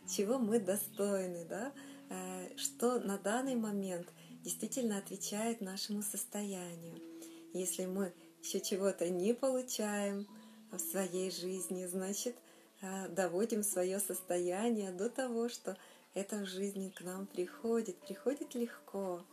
чего 0.09 0.37
мы 0.37 0.59
достойны, 0.59 1.45
да? 1.45 1.73
Э, 2.09 2.55
что 2.57 2.99
на 2.99 3.17
данный 3.17 3.55
момент 3.55 4.07
действительно 4.43 4.97
отвечает 4.97 5.61
нашему 5.61 6.01
состоянию. 6.01 7.12
Если 7.53 7.85
мы 7.85 8.11
еще 8.41 8.59
чего-то 8.59 9.09
не 9.09 9.33
получаем 9.33 10.27
в 10.71 10.79
своей 10.79 11.29
жизни, 11.29 11.85
значит, 11.85 12.35
э, 12.81 13.07
доводим 13.09 13.63
свое 13.63 13.99
состояние 13.99 14.91
до 14.91 15.09
того, 15.09 15.49
что 15.49 15.77
это 16.15 16.37
в 16.37 16.45
жизни 16.45 16.89
к 16.89 17.01
нам 17.01 17.27
приходит, 17.27 17.95
приходит 17.97 18.55
легко. 18.55 19.23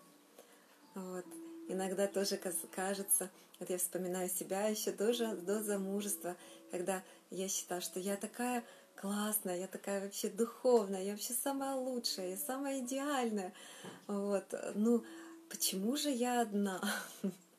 Вот. 0.95 1.25
Иногда 1.69 2.07
тоже 2.07 2.37
кажется, 2.37 3.31
вот 3.59 3.71
я 3.71 3.79
вспоминаю 3.79 4.29
себя 4.29 4.67
еще 4.67 4.93
тоже 4.93 5.35
до 5.37 5.63
замужества, 5.63 6.37
когда 6.71 7.03
я 7.31 7.49
считала, 7.49 7.81
что 7.81 8.01
я 8.01 8.17
такая 8.17 8.65
классная, 8.97 9.59
я 9.59 9.67
такая 9.67 10.03
вообще 10.03 10.29
духовная, 10.29 11.03
я 11.03 11.13
вообще 11.13 11.33
самая 11.33 11.75
лучшая, 11.75 12.31
я 12.31 12.37
самая 12.37 12.81
идеальная. 12.81 13.53
Вот. 14.07 14.53
Ну, 14.75 15.05
почему 15.49 15.97
же 15.97 16.11
я 16.11 16.43
одна? 16.43 16.83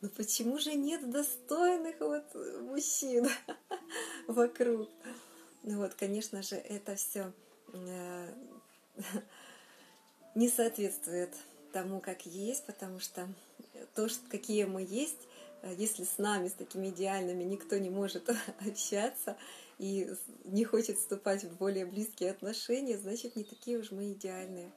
Ну 0.00 0.08
почему 0.10 0.58
же 0.58 0.74
нет 0.74 1.10
достойных 1.10 1.98
вот 1.98 2.34
мужчин 2.62 3.28
вокруг? 4.28 4.88
Ну 5.64 5.78
вот, 5.78 5.94
конечно 5.94 6.40
же, 6.42 6.54
это 6.54 6.94
все 6.94 7.32
э, 7.72 8.32
не 10.36 10.48
соответствует 10.48 11.30
тому, 11.72 12.00
как 12.00 12.26
есть, 12.26 12.64
потому 12.64 13.00
что 13.00 13.28
то, 13.94 14.08
какие 14.30 14.64
мы 14.64 14.82
есть, 14.82 15.18
э, 15.62 15.74
если 15.76 16.04
с 16.04 16.18
нами, 16.18 16.46
с 16.46 16.52
такими 16.52 16.90
идеальными, 16.90 17.42
никто 17.42 17.76
не 17.76 17.90
может 17.90 18.30
общаться 18.66 19.36
и 19.78 20.12
не 20.44 20.64
хочет 20.64 20.98
вступать 20.98 21.42
в 21.42 21.56
более 21.56 21.86
близкие 21.86 22.30
отношения, 22.30 22.98
значит, 22.98 23.34
не 23.34 23.42
такие 23.42 23.78
уж 23.78 23.90
мы 23.90 24.12
идеальные, 24.12 24.70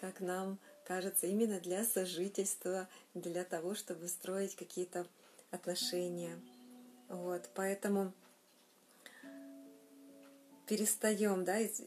как 0.00 0.20
нам 0.20 0.60
кажется, 0.84 1.26
именно 1.26 1.60
для 1.60 1.84
сожительства, 1.84 2.88
для 3.14 3.44
того, 3.44 3.74
чтобы 3.74 4.08
строить 4.08 4.54
какие-то 4.54 5.06
отношения. 5.50 6.38
Вот, 7.08 7.48
поэтому 7.54 8.12
перестаем, 10.66 11.44
да, 11.44 11.58
из, 11.58 11.82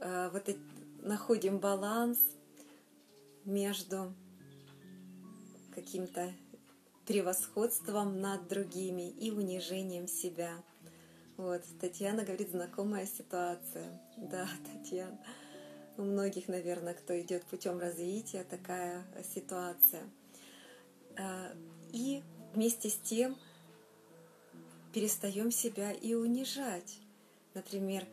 а, 0.00 0.30
вот 0.30 0.48
и, 0.48 0.58
находим 1.02 1.58
баланс 1.58 2.18
между 3.44 4.12
каким-то 5.74 6.32
превосходством 7.06 8.20
над 8.20 8.48
другими 8.48 9.10
и 9.10 9.30
унижением 9.30 10.06
себя. 10.06 10.52
Вот, 11.38 11.62
Татьяна 11.80 12.24
говорит, 12.24 12.50
знакомая 12.50 13.06
ситуация. 13.06 14.00
Да, 14.16 14.48
Татьяна. 14.66 15.16
У 15.98 16.02
многих, 16.02 16.46
наверное, 16.46 16.94
кто 16.94 17.20
идет 17.20 17.42
путем 17.46 17.80
развития, 17.80 18.44
такая 18.44 19.04
ситуация. 19.34 20.08
А, 21.18 21.52
и 21.92 22.22
вместе 22.54 22.88
с 22.88 22.94
тем 22.94 23.36
перестаем 24.94 25.50
себя 25.50 25.90
и 25.90 26.14
унижать. 26.14 27.00
Например, 27.52 28.04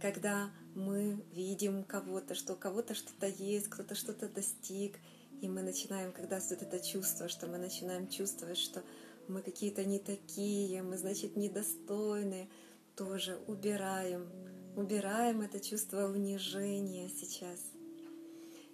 когда 0.00 0.48
мы 0.76 1.20
видим 1.32 1.82
кого-то, 1.82 2.36
что 2.36 2.52
у 2.52 2.56
кого-то 2.56 2.94
что-то 2.94 3.26
есть, 3.26 3.68
кто-то 3.68 3.96
что-то 3.96 4.28
достиг, 4.28 4.96
и 5.40 5.48
мы 5.48 5.62
начинаем, 5.62 6.12
когда 6.12 6.38
вот 6.38 6.62
это 6.62 6.78
чувство, 6.78 7.28
что 7.28 7.48
мы 7.48 7.58
начинаем 7.58 8.06
чувствовать, 8.06 8.58
что 8.58 8.84
мы 9.26 9.42
какие-то 9.42 9.84
не 9.84 9.98
такие, 9.98 10.84
мы, 10.84 10.96
значит, 10.98 11.34
недостойные, 11.34 12.48
тоже 12.94 13.40
убираем, 13.48 14.30
убираем 14.76 15.40
это 15.40 15.60
чувство 15.60 16.08
унижения 16.08 17.08
сейчас. 17.08 17.60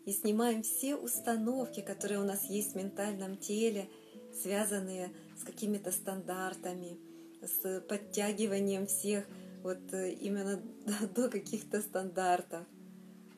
И 0.06 0.12
снимаем 0.12 0.62
все 0.62 0.96
установки, 0.96 1.80
которые 1.80 2.20
у 2.20 2.24
нас 2.24 2.44
есть 2.44 2.72
в 2.72 2.76
ментальном 2.76 3.36
теле, 3.36 3.88
связанные 4.32 5.12
с 5.38 5.44
какими-то 5.44 5.92
стандартами, 5.92 6.98
с 7.42 7.80
подтягиванием 7.82 8.86
всех 8.86 9.26
вот 9.62 9.92
э, 9.92 10.12
именно 10.12 10.60
до 11.14 11.28
каких-то 11.28 11.80
стандартов. 11.80 12.66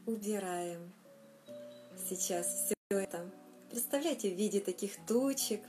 Убираем 0.06 0.92
сейчас 2.08 2.46
все 2.46 2.74
это. 2.98 3.30
Представляете 3.70 4.30
в 4.34 4.36
виде 4.36 4.60
таких 4.60 4.92
тучек, 5.06 5.62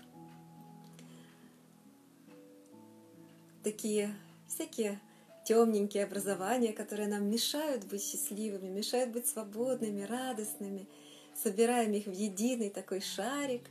такие 3.64 4.14
всякие 4.48 5.00
темненькие 5.46 6.04
образования, 6.04 6.74
которые 6.74 7.08
нам 7.08 7.30
мешают 7.30 7.86
быть 7.86 8.04
счастливыми, 8.04 8.70
мешают 8.70 9.12
быть 9.12 9.28
свободными, 9.28 10.04
радостными. 10.04 10.88
Собираем 11.36 11.92
их 11.94 12.06
в 12.06 12.12
единый 12.12 12.70
такой 12.70 13.02
шарик. 13.02 13.70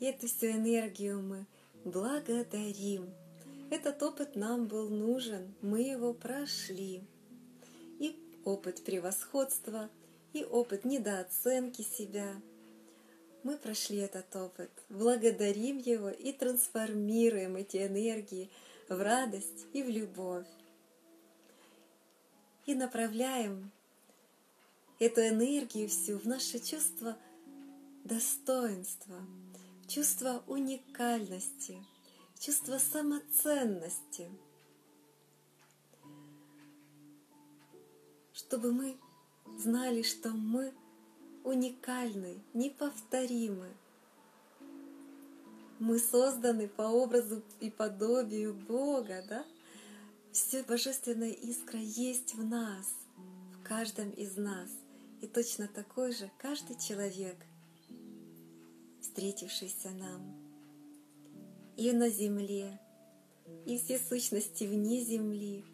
И 0.00 0.06
эту 0.06 0.26
всю 0.26 0.46
энергию 0.46 1.22
мы 1.22 1.46
благодарим. 1.84 3.14
Этот 3.70 4.02
опыт 4.02 4.36
нам 4.36 4.66
был 4.66 4.88
нужен, 4.88 5.54
мы 5.60 5.82
его 5.82 6.12
прошли. 6.12 7.02
И 7.98 8.16
опыт 8.44 8.84
превосходства, 8.84 9.90
и 10.32 10.44
опыт 10.44 10.84
недооценки 10.84 11.82
себя. 11.82 12.34
Мы 13.42 13.56
прошли 13.56 13.98
этот 13.98 14.34
опыт, 14.36 14.70
благодарим 14.88 15.78
его 15.78 16.08
и 16.08 16.32
трансформируем 16.32 17.56
эти 17.56 17.86
энергии 17.86 18.50
в 18.88 19.00
радость 19.00 19.66
и 19.72 19.82
в 19.82 19.88
любовь. 19.88 20.46
И 22.66 22.74
направляем 22.74 23.70
эту 24.98 25.20
энергию 25.20 25.88
всю 25.88 26.18
в 26.18 26.26
наше 26.26 26.58
чувство 26.58 27.16
достоинства, 28.04 29.20
чувство 29.86 30.42
уникальности– 30.46 31.82
чувство 32.44 32.76
самоценности, 32.76 34.30
чтобы 38.34 38.70
мы 38.70 38.98
знали, 39.58 40.02
что 40.02 40.28
мы 40.28 40.74
уникальны, 41.42 42.42
неповторимы. 42.52 43.72
Мы 45.78 45.98
созданы 45.98 46.68
по 46.68 46.82
образу 46.82 47.42
и 47.60 47.70
подобию 47.70 48.52
Бога, 48.52 49.24
да? 49.26 49.46
Все 50.34 50.64
божественная 50.64 51.30
искра 51.30 51.78
есть 51.78 52.34
в 52.34 52.44
нас, 52.44 52.92
в 53.52 53.62
каждом 53.62 54.10
из 54.10 54.36
нас. 54.36 54.68
И 55.20 55.28
точно 55.28 55.68
такой 55.68 56.12
же 56.12 56.28
каждый 56.38 56.76
человек, 56.76 57.36
встретившийся 59.00 59.90
нам 59.90 60.34
и 61.76 61.92
на 61.92 62.08
земле, 62.08 62.80
и 63.64 63.78
все 63.78 63.96
сущности 63.96 64.64
вне 64.64 65.04
земли. 65.04 65.64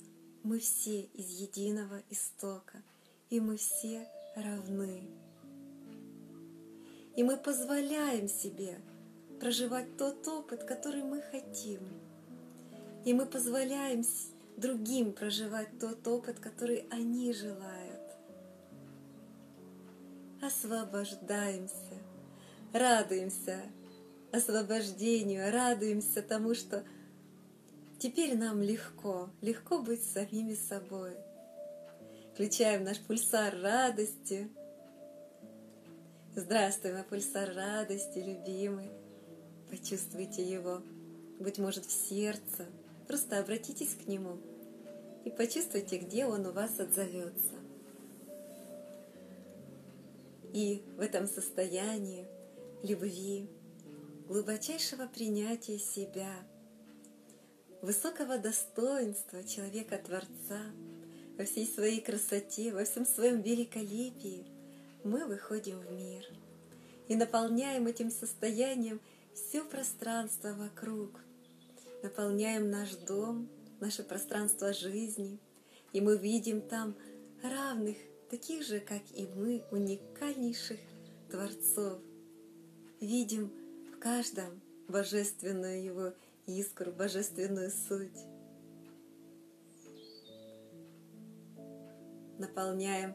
Мы 0.42 0.58
все 0.58 1.04
из 1.14 1.30
единого 1.40 2.02
истока, 2.10 2.82
и 3.30 3.40
мы 3.40 3.56
все 3.56 4.06
равны. 4.36 5.08
И 7.16 7.22
мы 7.22 7.38
позволяем 7.38 8.28
себе 8.28 8.78
проживать 9.40 9.96
тот 9.96 10.28
опыт, 10.28 10.64
который 10.64 11.02
мы 11.02 11.22
хотим. 11.22 11.80
И 13.06 13.14
мы 13.14 13.24
позволяем 13.24 14.04
другим 14.60 15.12
проживать 15.12 15.78
тот 15.78 16.06
опыт, 16.06 16.38
который 16.38 16.86
они 16.90 17.32
желают. 17.32 18.00
Освобождаемся, 20.40 21.98
радуемся 22.72 23.60
освобождению, 24.32 25.52
радуемся 25.52 26.22
тому, 26.22 26.54
что 26.54 26.84
теперь 27.98 28.36
нам 28.36 28.62
легко, 28.62 29.30
легко 29.40 29.78
быть 29.80 30.02
самими 30.02 30.54
собой. 30.54 31.16
Включаем 32.32 32.84
наш 32.84 32.98
пульсар 33.00 33.58
радости. 33.60 34.50
Здравствуй, 36.36 36.92
мой 36.92 37.02
пульсар 37.02 37.52
радости, 37.54 38.18
любимый. 38.18 38.90
Почувствуйте 39.68 40.42
его, 40.42 40.82
быть 41.38 41.58
может, 41.58 41.84
в 41.84 41.90
сердце. 41.90 42.66
Просто 43.10 43.40
обратитесь 43.40 43.96
к 43.96 44.06
нему 44.06 44.38
и 45.24 45.30
почувствуйте, 45.30 45.98
где 45.98 46.26
он 46.26 46.46
у 46.46 46.52
вас 46.52 46.78
отзовется. 46.78 47.56
И 50.52 50.84
в 50.96 51.00
этом 51.00 51.26
состоянии 51.26 52.24
любви, 52.84 53.48
глубочайшего 54.28 55.08
принятия 55.08 55.76
себя, 55.76 56.32
высокого 57.82 58.38
достоинства 58.38 59.42
человека-творца 59.42 60.62
во 61.36 61.44
всей 61.44 61.66
своей 61.66 62.00
красоте, 62.00 62.72
во 62.72 62.84
всем 62.84 63.04
своем 63.04 63.42
великолепии, 63.42 64.46
мы 65.02 65.26
выходим 65.26 65.80
в 65.80 65.90
мир 65.90 66.24
и 67.08 67.16
наполняем 67.16 67.88
этим 67.88 68.12
состоянием 68.12 69.00
все 69.34 69.64
пространство 69.64 70.52
вокруг, 70.52 71.10
наполняем 72.02 72.70
наш 72.70 72.94
дом, 72.96 73.48
наше 73.80 74.02
пространство 74.02 74.72
жизни, 74.72 75.38
и 75.92 76.00
мы 76.00 76.16
видим 76.16 76.60
там 76.60 76.94
равных 77.42 77.96
таких 78.30 78.64
же, 78.64 78.80
как 78.80 79.02
и 79.12 79.26
мы, 79.26 79.64
уникальнейших 79.70 80.78
творцов. 81.30 82.00
Видим 83.00 83.50
в 83.92 83.98
каждом 83.98 84.60
божественную 84.88 85.82
его 85.82 86.12
искру, 86.46 86.92
божественную 86.92 87.70
суть. 87.70 88.18
Наполняем 92.38 93.14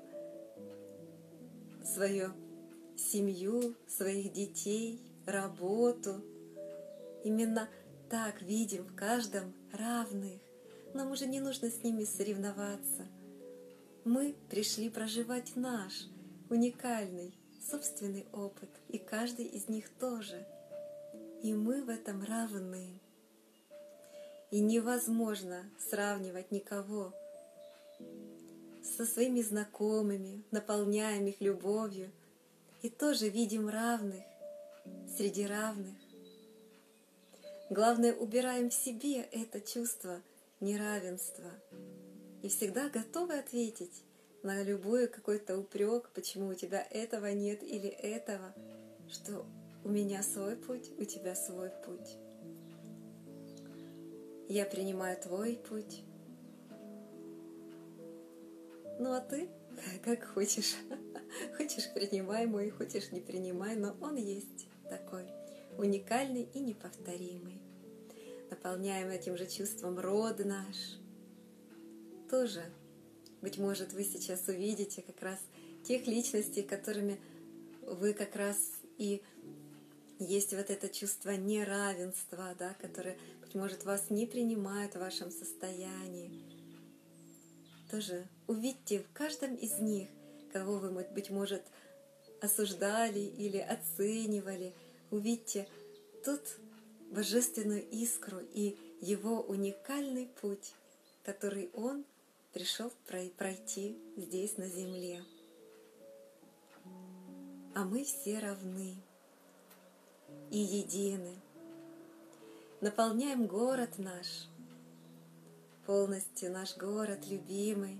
свою 1.83 2.31
семью, 2.95 3.75
своих 3.87 4.33
детей, 4.33 5.01
работу. 5.25 6.23
Именно 7.23 7.69
так 8.09 8.41
видим 8.41 8.83
в 8.83 8.95
каждом 8.95 9.53
равных. 9.71 10.39
Нам 10.93 11.11
уже 11.11 11.25
не 11.27 11.39
нужно 11.39 11.69
с 11.69 11.83
ними 11.83 12.03
соревноваться– 12.03 13.05
мы 14.05 14.35
пришли 14.51 14.91
проживать 14.91 15.55
наш 15.55 16.05
уникальный 16.51 17.33
собственный 17.71 18.27
опыт, 18.33 18.69
и 18.87 18.99
каждый 18.99 19.45
из 19.45 19.67
них 19.67 19.89
тоже. 19.99 20.45
И 21.41 21.55
мы 21.55 21.83
в 21.83 21.89
этом 21.89 22.23
равны. 22.23 23.01
И 24.51 24.59
невозможно 24.59 25.63
сравнивать 25.89 26.51
никого 26.51 27.13
со 28.83 29.07
своими 29.07 29.41
знакомыми, 29.41 30.43
наполняем 30.51 31.25
их 31.25 31.41
любовью, 31.41 32.11
и 32.83 32.89
тоже 32.89 33.27
видим 33.27 33.69
равных 33.69 34.23
среди 35.17 35.47
равных. 35.47 35.95
Главное, 37.69 38.13
убираем 38.13 38.69
в 38.69 38.73
себе 38.73 39.21
это 39.21 39.59
чувство 39.61 40.21
неравенства– 40.59 41.51
и 42.45 42.47
всегда 42.47 42.89
готовы 42.89 43.39
ответить 43.39 44.03
на 44.43 44.61
любой 44.61 45.07
какой-то 45.07 45.57
упрек, 45.57 46.11
почему 46.13 46.49
у 46.49 46.53
тебя 46.53 46.85
этого 46.91 47.25
нет 47.33 47.63
или 47.63 47.89
этого, 47.89 48.53
что 49.09 49.47
у 49.83 49.89
меня 49.89 50.21
свой 50.21 50.55
путь, 50.55 50.91
у 50.99 51.05
тебя 51.05 51.33
свой 51.33 51.71
путь. 51.83 52.17
Я 54.47 54.65
принимаю 54.65 55.19
твой 55.19 55.55
путь. 55.55 56.03
Ну 58.99 59.11
а 59.11 59.21
ты 59.21 59.49
как 60.03 60.23
хочешь. 60.23 60.75
Хочешь 61.57 61.91
принимай 61.95 62.45
мой, 62.45 62.69
хочешь 62.69 63.11
не 63.11 63.21
принимай, 63.21 63.75
но 63.75 63.97
он 63.99 64.17
есть 64.17 64.67
такой 64.87 65.25
уникальный 65.77 66.47
и 66.53 66.59
неповторимый. 66.59 67.61
Наполняем 68.49 69.09
этим 69.09 69.37
же 69.37 69.47
чувством 69.47 69.99
род 69.99 70.39
наш– 70.45 70.75
тоже, 72.29 72.63
быть 73.41 73.57
может, 73.57 73.93
вы 73.93 74.03
сейчас 74.03 74.47
увидите 74.47 75.01
как 75.01 75.21
раз 75.21 75.39
тех 75.83 76.07
личностей, 76.07 76.63
которыми 76.63 77.19
вы 77.83 78.13
как 78.13 78.35
раз 78.35 78.57
и 78.97 79.21
есть 80.17 80.53
вот 80.53 80.69
это 80.71 80.89
чувство 80.89 81.31
неравенства, 81.31 82.55
да, 82.57 82.73
которое, 82.81 83.17
быть 83.41 83.53
может, 83.53 83.83
вас 83.83 84.09
не 84.09 84.25
принимают 84.25 84.95
в 84.95 84.99
вашем 84.99 85.29
состоянии. 85.29 86.31
Тоже 87.91 88.27
увидьте 88.47 88.99
в 88.99 89.13
каждом 89.13 89.53
из 89.55 89.79
них, 89.79 90.09
кого 90.51 90.79
вы, 90.79 90.89
быть 90.89 91.29
может, 91.29 91.61
осуждали 92.41 93.19
или 93.19 93.59
оценивали, 93.59 94.73
увидьте 95.15 95.67
тот 96.23 96.41
божественную 97.11 97.87
искру 97.89 98.39
и 98.53 98.77
его 99.01 99.41
уникальный 99.41 100.27
путь, 100.41 100.73
который 101.23 101.69
он 101.73 102.05
пришел 102.53 102.91
пройти 103.37 103.97
здесь, 104.17 104.57
на 104.57 104.67
земле. 104.67 105.23
А 107.73 107.83
мы 107.83 108.03
все 108.03 108.39
равны 108.39 108.95
и 110.51 110.57
едины. 110.57 111.35
Наполняем 112.81 113.47
город 113.47 113.97
наш, 113.97 114.47
полностью 115.85 116.51
наш 116.51 116.77
город 116.77 117.25
любимый. 117.27 117.99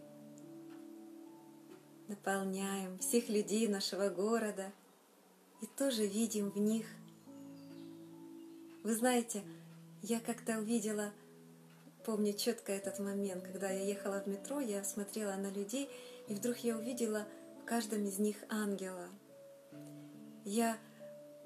Наполняем 2.08 2.98
всех 3.00 3.30
людей 3.30 3.68
нашего 3.68 4.10
города 4.10 4.72
и 5.62 5.66
тоже 5.66 6.06
видим 6.06 6.52
в 6.52 6.58
них. 6.58 6.86
Вы 8.86 8.96
знаете, 8.96 9.44
я 10.04 10.22
как-то 10.22 10.60
увидела– 10.60 11.12
помню 12.06 12.34
четко 12.34 12.72
этот 12.72 13.00
момент, 13.00 13.44
когда 13.44 13.72
я 13.72 13.84
ехала 13.84 14.22
в 14.22 14.28
метро, 14.28 14.60
я 14.60 14.84
смотрела 14.84 15.34
на 15.38 15.50
людей, 15.50 15.90
и 16.28 16.36
вдруг 16.36 16.58
я 16.58 16.78
увидела 16.78 17.28
в 17.64 17.66
каждом 17.66 18.06
из 18.06 18.20
них 18.20 18.38
ангела. 18.48 19.10
Я 20.44 20.78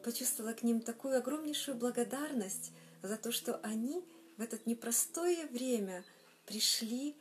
почувствовала 0.03 0.51
к 0.51 0.63
ним 0.63 0.81
такую 0.81 1.17
огромнейшую 1.17 1.77
благодарность 1.77 2.73
за 3.01 3.15
то, 3.15 3.31
что 3.31 3.55
они 3.63 4.03
в 4.35 4.41
это 4.41 4.59
непростое 4.65 5.47
время 5.47 6.03
пришли 6.45 7.15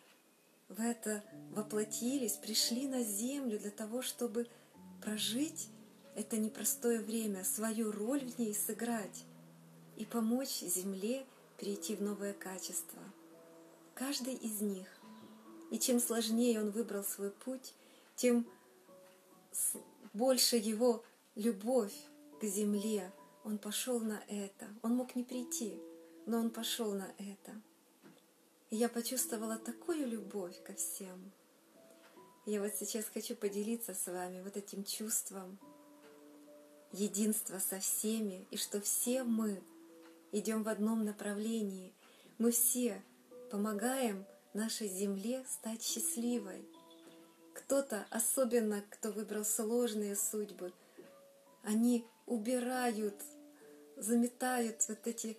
в 0.69 0.81
это, 0.81 1.23
воплотились, 1.53 2.33
пришли 2.33 2.89
на 2.89 3.05
землю 3.05 3.57
для 3.61 3.71
того, 3.71 4.03
чтобы 4.03 4.49
прожить 5.01 5.69
это 6.17 6.39
непростое 6.39 6.99
время, 6.99 7.45
свою 7.45 7.93
роль 7.93 8.25
в 8.25 8.37
ней 8.41 8.53
сыграть 8.53 9.25
и 9.99 10.05
помочь 10.05 10.61
земле 10.61 11.27
перейти 11.59 11.97
в 11.97 12.03
новое 12.03 12.33
качество 12.33 13.01
каждый 13.95 14.35
из 14.35 14.61
них. 14.61 14.87
И 15.71 15.79
чем 15.79 15.99
сложнее 15.99 16.61
он 16.61 16.71
выбрал 16.71 17.03
свой 17.03 17.31
путь, 17.31 17.75
тем 18.15 18.47
больше 20.13 20.57
его 20.57 21.05
любовь 21.35 21.95
к 22.41 22.45
земле. 22.45 23.13
Он 23.45 23.59
пошел 23.59 23.99
на 23.99 24.23
это. 24.29 24.69
Он 24.83 24.95
мог 24.95 25.17
не 25.17 25.25
прийти, 25.25 25.75
но 26.27 26.39
он 26.39 26.51
пошел 26.51 26.93
на 26.93 27.11
это. 27.19 27.61
И 28.71 28.77
я 28.77 28.89
почувствовала 28.89 29.57
такую 29.57 30.07
любовь 30.07 30.63
ко 30.63 30.75
всем. 30.75 31.33
Я 32.47 32.63
вот 32.63 32.73
сейчас 32.75 33.07
хочу 33.07 33.35
поделиться 33.35 33.95
с 33.95 34.07
вами 34.07 34.43
вот 34.43 34.57
этим 34.57 34.85
чувством 34.85 35.59
единства 36.93 37.59
со 37.59 37.81
всеми, 37.81 38.47
и 38.51 38.57
что 38.57 38.81
все 38.81 39.23
мы 39.25 39.61
идем 40.33 40.62
в 40.62 40.69
одном 40.69 41.05
направлении. 41.05 41.93
Мы 42.38 42.51
все 42.51 43.03
помогаем 43.51 44.27
нашей 44.55 44.88
земле 44.88 45.45
стать 45.49 45.83
счастливой. 45.83 46.69
Кто-то, 47.55 48.07
особенно 48.11 48.83
кто 48.91 49.11
выбрал 49.11 49.45
сложные 49.45 50.17
судьбы, 50.17 50.73
они 51.62 52.05
убирают, 52.27 53.14
заметают 53.97 54.85
вот 54.88 55.07
эти 55.07 55.37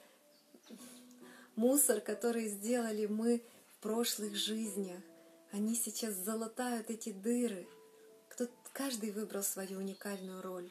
мусор, 1.56 2.02
который 2.02 2.48
сделали 2.50 3.06
мы 3.06 3.42
в 3.68 3.84
прошлых 3.84 4.36
жизнях. 4.36 5.02
Они 5.52 5.76
сейчас 5.76 6.14
залатают 6.14 6.90
эти 6.90 7.12
дыры. 7.12 7.68
Кто, 8.30 8.48
каждый 8.74 9.12
выбрал 9.12 9.44
свою 9.44 9.80
уникальную 9.80 10.42
роль. 10.42 10.70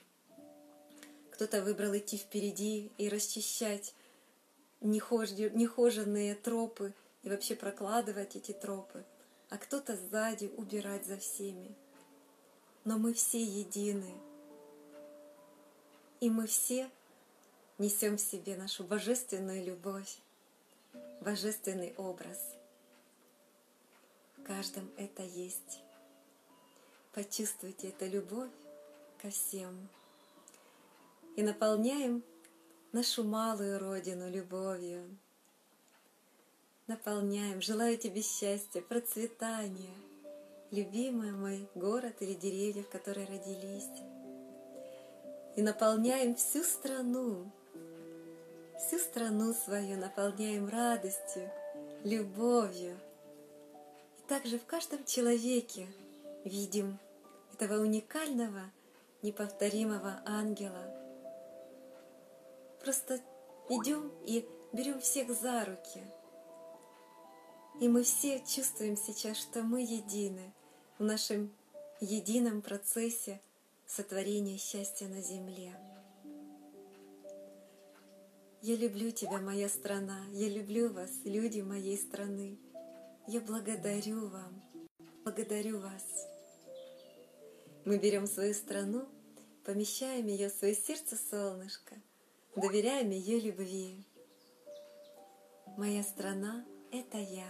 Кто-то 1.32 1.62
выбрал 1.62 1.96
идти 1.96 2.16
впереди 2.16 2.90
и 2.98 3.08
расчищать 3.08 3.94
нехоженные 4.80 6.34
тропы 6.34 6.92
и 7.22 7.30
вообще 7.30 7.54
прокладывать 7.54 8.36
эти 8.36 8.52
тропы, 8.52 9.04
а 9.50 9.58
кто-то 9.58 9.96
сзади 9.96 10.50
убирать 10.56 11.06
за 11.06 11.16
всеми. 11.18 11.74
Но 12.84 12.98
мы 12.98 13.12
все 13.12 13.42
едины, 13.42 14.14
и 16.20 16.30
мы 16.30 16.46
все 16.46 16.90
несем 17.78 18.16
в 18.16 18.20
себе 18.20 18.56
нашу 18.56 18.84
божественную 18.84 19.64
любовь, 19.64 20.18
божественный 21.20 21.94
образ. 21.96 22.38
В 24.36 24.42
каждом 24.42 24.90
это 24.96 25.22
есть. 25.22 25.82
Почувствуйте 27.12 27.88
эту 27.88 28.06
любовь 28.06 28.50
ко 29.20 29.30
всем. 29.30 29.88
И 31.36 31.42
наполняем 31.42 32.22
нашу 32.92 33.22
малую 33.22 33.78
родину 33.78 34.30
любовью. 34.30 35.18
Наполняем. 36.86 37.60
Желаю 37.60 37.98
тебе 37.98 38.22
счастья, 38.22 38.80
процветания. 38.80 39.94
Любимый 40.70 41.32
мой 41.32 41.68
город 41.74 42.16
или 42.20 42.34
деревья, 42.34 42.82
в 42.82 42.88
которые 42.88 43.26
родились. 43.26 43.88
И 45.56 45.62
наполняем 45.62 46.34
всю 46.34 46.62
страну, 46.62 47.50
всю 48.78 48.98
страну 48.98 49.52
свою 49.52 49.98
наполняем 49.98 50.68
радостью, 50.68 51.50
любовью. 52.04 52.98
И 54.18 54.28
также 54.28 54.58
в 54.58 54.64
каждом 54.64 55.04
человеке 55.04 55.86
видим 56.44 56.98
этого 57.52 57.82
уникального, 57.82 58.62
неповторимого 59.22 60.22
ангела. 60.24 60.97
Просто 62.80 63.20
идем 63.68 64.12
и 64.24 64.48
берем 64.72 65.00
всех 65.00 65.30
за 65.30 65.64
руки. 65.64 66.02
И 67.80 67.88
мы 67.88 68.02
все 68.02 68.40
чувствуем 68.40 68.96
сейчас, 68.96 69.36
что 69.36 69.62
мы 69.62 69.82
едины 69.82 70.52
в 70.98 71.04
нашем 71.04 71.52
едином 72.00 72.62
процессе 72.62 73.40
сотворения 73.86 74.58
счастья 74.58 75.06
на 75.06 75.20
земле. 75.20 75.74
Я 78.60 78.74
люблю 78.74 79.12
тебя, 79.12 79.38
моя 79.38 79.68
страна, 79.68 80.26
я 80.32 80.48
люблю 80.48 80.92
вас, 80.92 81.10
люди 81.24 81.60
моей 81.60 81.96
страны. 81.96 82.58
Я 83.28 83.40
благодарю 83.40 84.28
вам, 84.28 84.60
благодарю 85.24 85.78
вас. 85.78 86.04
Мы 87.84 87.98
берем 87.98 88.26
свою 88.26 88.54
страну, 88.54 89.06
помещаем 89.64 90.26
ее 90.26 90.48
в 90.48 90.54
свое 90.54 90.74
сердце 90.74 91.16
солнышко, 91.30 91.94
доверяем 92.56 93.10
ее 93.10 93.40
любви. 93.40 94.04
Моя 95.76 96.02
страна— 96.02 96.64
это 96.92 97.18
я. 97.18 97.48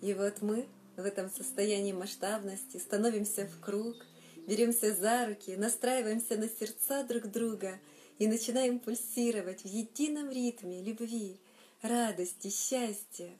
И 0.00 0.14
вот 0.14 0.42
мы 0.42 0.66
в 0.96 1.04
этом 1.04 1.30
состоянии 1.30 1.92
масштабности 1.92 2.76
становимся 2.76 3.46
в 3.46 3.60
круг, 3.60 3.96
беремся 4.46 4.94
за 4.94 5.26
руки, 5.26 5.56
настраиваемся 5.56 6.36
на 6.36 6.48
сердца 6.48 7.02
друг 7.04 7.26
друга— 7.26 7.78
и 8.18 8.26
начинаем 8.26 8.80
пульсировать 8.80 9.62
в 9.62 9.66
едином 9.66 10.30
ритме 10.30 10.82
любви, 10.82 11.40
радости, 11.82 12.48
счастья. 12.48 13.30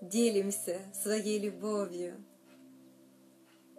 Делимся 0.00 0.80
своей 1.02 1.38
любовью, 1.38 2.22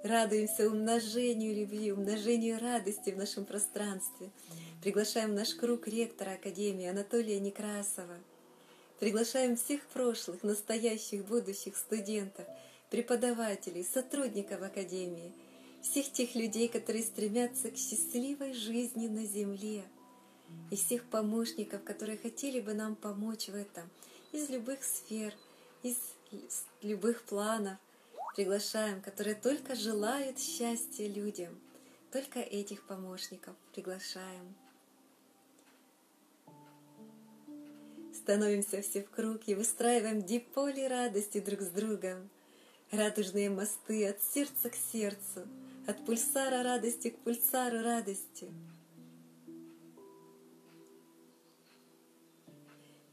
радуемся 0.03 0.67
умножению 0.67 1.55
любви, 1.55 1.91
умножению 1.91 2.59
радости 2.59 3.09
в 3.09 3.17
нашем 3.17 3.45
пространстве. 3.45 4.29
Приглашаем 4.81 5.31
в 5.31 5.35
наш 5.35 5.53
круг 5.53 5.87
ректора 5.87 6.31
Академии 6.31 6.87
Анатолия 6.87 7.39
Некрасова. 7.39 8.17
Приглашаем 8.99 9.55
всех 9.55 9.81
прошлых, 9.87 10.43
настоящих, 10.43 11.25
будущих 11.25 11.77
студентов, 11.77 12.45
преподавателей, 12.89 13.83
сотрудников 13.83 14.61
Академии– 14.61 15.31
всех 15.81 16.11
тех 16.11 16.35
людей, 16.35 16.67
которые 16.67 17.03
стремятся 17.03 17.71
к 17.71 17.77
счастливой 17.77 18.53
жизни 18.53 19.07
на 19.07 19.25
земле, 19.25 19.83
и 20.71 20.75
всех 20.75 21.05
помощников, 21.05 21.83
которые 21.83 22.17
хотели 22.17 22.59
бы 22.59 22.73
нам 22.73 22.95
помочь 22.95 23.47
в 23.47 23.55
этом, 23.55 23.89
из 24.31 24.49
любых 24.49 24.83
сфер, 24.83 25.33
из 25.83 25.97
любых 26.81 27.23
планов, 27.23 27.77
приглашаем, 28.35 29.01
которые 29.01 29.35
только 29.35 29.75
желают 29.75 30.39
счастья 30.39 31.07
людям. 31.07 31.59
Только 32.11 32.39
этих 32.39 32.85
помощников 32.87 33.55
приглашаем. 33.73 34.55
Становимся 38.13 38.81
все 38.81 39.03
в 39.03 39.09
круг 39.09 39.41
и 39.47 39.55
выстраиваем 39.55 40.21
диполи 40.21 40.87
радости 40.87 41.39
друг 41.39 41.61
с 41.61 41.69
другом. 41.69 42.29
Радужные 42.91 43.49
мосты 43.49 44.07
от 44.07 44.21
сердца 44.23 44.69
к 44.69 44.75
сердцу— 44.75 45.47
от 45.89 46.05
пульсара 46.05 46.61
радости 46.61 47.09
к 47.09 47.17
пульсару 47.19 47.81
радости. 47.81 48.47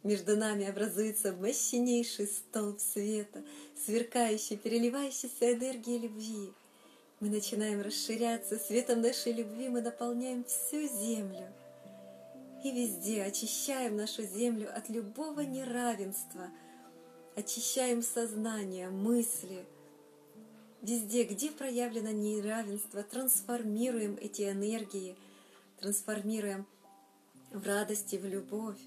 Между 0.06 0.36
нами 0.36 0.64
образуется 0.64 1.32
мощнейший 1.32 2.28
столб 2.28 2.78
света, 2.78 3.42
сверкающий, 3.84 4.56
переливающийся 4.56 5.52
энергией 5.52 5.98
любви. 5.98 6.52
Мы 7.18 7.28
начинаем 7.28 7.80
расширяться, 7.80 8.56
светом 8.56 9.00
нашей 9.00 9.32
любви 9.32 9.68
мы 9.68 9.80
наполняем 9.80 10.44
всю 10.44 10.86
землю. 10.86 11.52
И 12.62 12.70
везде 12.70 13.24
очищаем 13.24 13.96
нашу 13.96 14.22
землю 14.22 14.68
от 14.72 14.88
любого 14.88 15.40
неравенства, 15.40 16.50
очищаем 17.34 18.00
сознание, 18.00 18.90
мысли— 18.90 19.66
Везде, 20.82 21.24
где 21.24 21.50
проявлено 21.50 22.12
неравенство, 22.12 23.02
трансформируем 23.02 24.16
эти 24.20 24.42
энергии, 24.42 25.16
трансформируем 25.80 26.64
в 27.50 27.66
радости, 27.66 28.14
в 28.14 28.24
любовь 28.24 28.78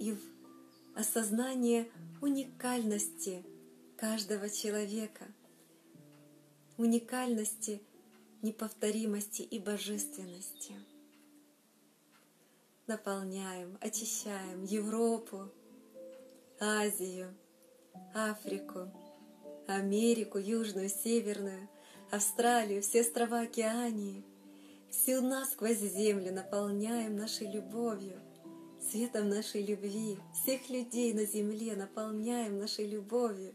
и 0.00 0.10
в 0.10 0.35
осознание 0.96 1.90
уникальности 2.22 3.44
каждого 3.98 4.48
человека, 4.48 5.26
уникальности, 6.78 7.82
неповторимости 8.40 9.42
и 9.42 9.58
божественности. 9.58 10.72
Наполняем, 12.86 13.76
очищаем 13.82 14.64
Европу, 14.64 15.50
Азию, 16.58 17.34
Африку, 18.14 18.90
Америку, 19.66 20.38
Южную, 20.38 20.88
Северную, 20.88 21.68
Австралию, 22.10 22.80
все 22.80 23.02
острова 23.02 23.40
Океании. 23.40 24.24
Всю 24.90 25.20
насквозь 25.20 25.78
землю 25.78 26.32
наполняем 26.32 27.16
нашей 27.16 27.50
любовью, 27.50 28.18
светом 28.90 29.28
нашей 29.28 29.62
любви. 29.62 30.18
Всех 30.32 30.68
людей 30.68 31.12
на 31.12 31.24
земле 31.24 31.76
наполняем 31.76 32.58
нашей 32.58 32.86
любовью. 32.86 33.54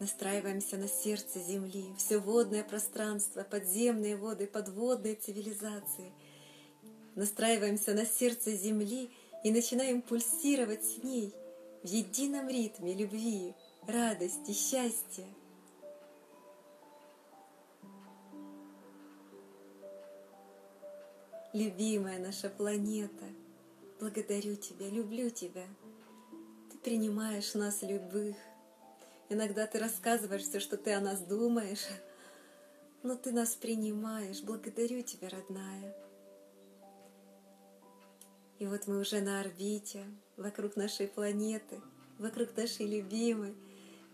Настраиваемся 0.00 0.76
на 0.76 0.88
сердце 0.88 1.40
земли, 1.40 1.86
все 1.96 2.18
водное 2.18 2.64
пространство, 2.64 3.42
подземные 3.42 4.16
воды, 4.16 4.46
подводные 4.46 5.14
цивилизации. 5.14 6.12
Настраиваемся 7.14 7.94
на 7.94 8.04
сердце 8.04 8.56
земли 8.56 9.10
и 9.44 9.50
начинаем 9.50 10.02
пульсировать 10.02 10.84
с 10.84 11.02
ней— 11.02 11.32
в 11.84 11.86
едином 11.86 12.48
ритме 12.48 12.94
любви, 12.94 13.54
радости, 13.86 14.52
счастья. 14.52 15.26
Любимая 21.54 22.18
наша 22.18 22.50
планета, 22.50 23.26
благодарю 24.00 24.56
тебя, 24.56 24.88
люблю 24.88 25.30
тебя. 25.30 25.64
Ты 26.72 26.78
принимаешь 26.78 27.54
нас 27.54 27.82
любых. 27.82 28.34
Иногда 29.28 29.64
ты 29.68 29.78
рассказываешь 29.78 30.42
все, 30.42 30.58
что 30.58 30.76
ты 30.76 30.94
о 30.94 31.00
нас 31.00 31.20
думаешь, 31.20 31.86
но 33.04 33.14
ты 33.14 33.30
нас 33.30 33.54
принимаешь. 33.54 34.42
Благодарю 34.42 35.02
тебя, 35.02 35.28
родная. 35.28 35.94
И 38.58 38.66
вот 38.66 38.88
мы 38.88 38.98
уже 38.98 39.20
на 39.20 39.40
орбите, 39.40 40.06
вокруг 40.36 40.74
нашей 40.74 41.06
планеты, 41.06 41.80
вокруг 42.18 42.56
нашей 42.56 42.88
любимой, 42.88 43.54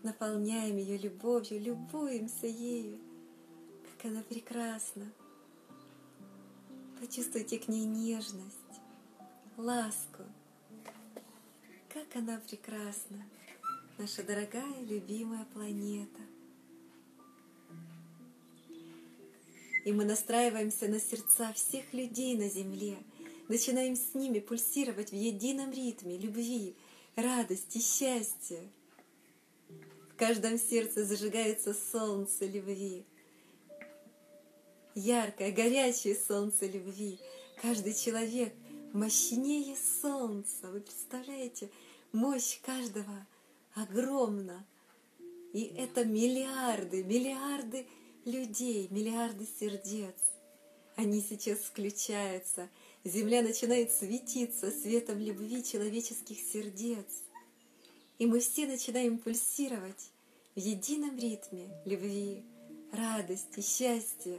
наполняем 0.03 0.77
ее 0.77 0.95
любовью, 0.95 1.59
любуемся 1.59 2.45
ею, 2.45 2.99
как 3.97 4.11
она 4.11 4.21
прекрасна. 4.21 5.11
Почувствуйте 7.01 7.59
к 7.59 7.67
ней 7.67 7.83
нежность, 7.83 8.55
ласку. 9.57 10.23
Как 11.93 12.15
она 12.15 12.39
прекрасна, 12.47 13.25
наша 13.97 14.23
дорогая, 14.23 14.85
любимая 14.85 15.45
планета. 15.53 16.21
И 19.83 19.91
мы 19.91 20.05
настраиваемся 20.05 20.87
на 20.87 21.01
сердца 21.01 21.51
всех 21.51 21.91
людей 21.91 22.37
на 22.37 22.47
Земле— 22.47 22.97
начинаем 23.51 23.97
с 23.97 24.13
ними 24.13 24.39
пульсировать 24.39 25.11
в 25.11 25.15
едином 25.15 25.71
ритме 25.71 26.17
любви, 26.17 26.73
радости, 27.17 27.79
счастья. 27.79 28.61
В 30.09 30.15
каждом 30.15 30.57
сердце 30.57 31.03
зажигается 31.03 31.73
солнце 31.73 32.45
любви. 32.45 33.03
Яркое, 34.95 35.51
горячее 35.51 36.15
солнце 36.15 36.65
любви. 36.67 37.17
Каждый 37.61 37.93
человек 37.93 38.53
мощнее 38.93 39.77
солнца. 40.01 40.69
Вы 40.69 40.81
представляете, 40.81 41.69
мощь 42.11 42.59
каждого 42.61 43.25
огромна. 43.73 44.65
И 45.53 45.63
это 45.77 46.03
миллиарды, 46.03 47.03
миллиарды 47.03 47.85
людей, 48.25 48.87
миллиарды 48.89 49.47
сердец. 49.59 50.15
Они 50.95 51.21
сейчас 51.21 51.59
включаются. 51.59 52.69
Земля 53.03 53.41
начинает 53.41 53.91
светиться 53.91 54.71
светом 54.71 55.19
любви 55.19 55.63
человеческих 55.63 56.37
сердец. 56.39 57.07
И 58.19 58.25
мы 58.25 58.39
все 58.39 58.67
начинаем 58.67 59.17
пульсировать 59.17 60.11
в 60.53 60.59
едином 60.59 61.17
ритме 61.17 61.69
любви, 61.85 62.43
радости, 62.91 63.61
счастья. 63.61 64.37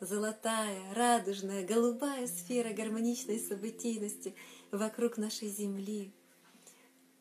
Золотая, 0.00 0.92
радужная, 0.92 1.66
голубая 1.66 2.26
сфера 2.26 2.74
гармоничной 2.74 3.40
событийности 3.40 4.34
вокруг 4.70 5.16
нашей 5.16 5.48
Земли. 5.48 6.12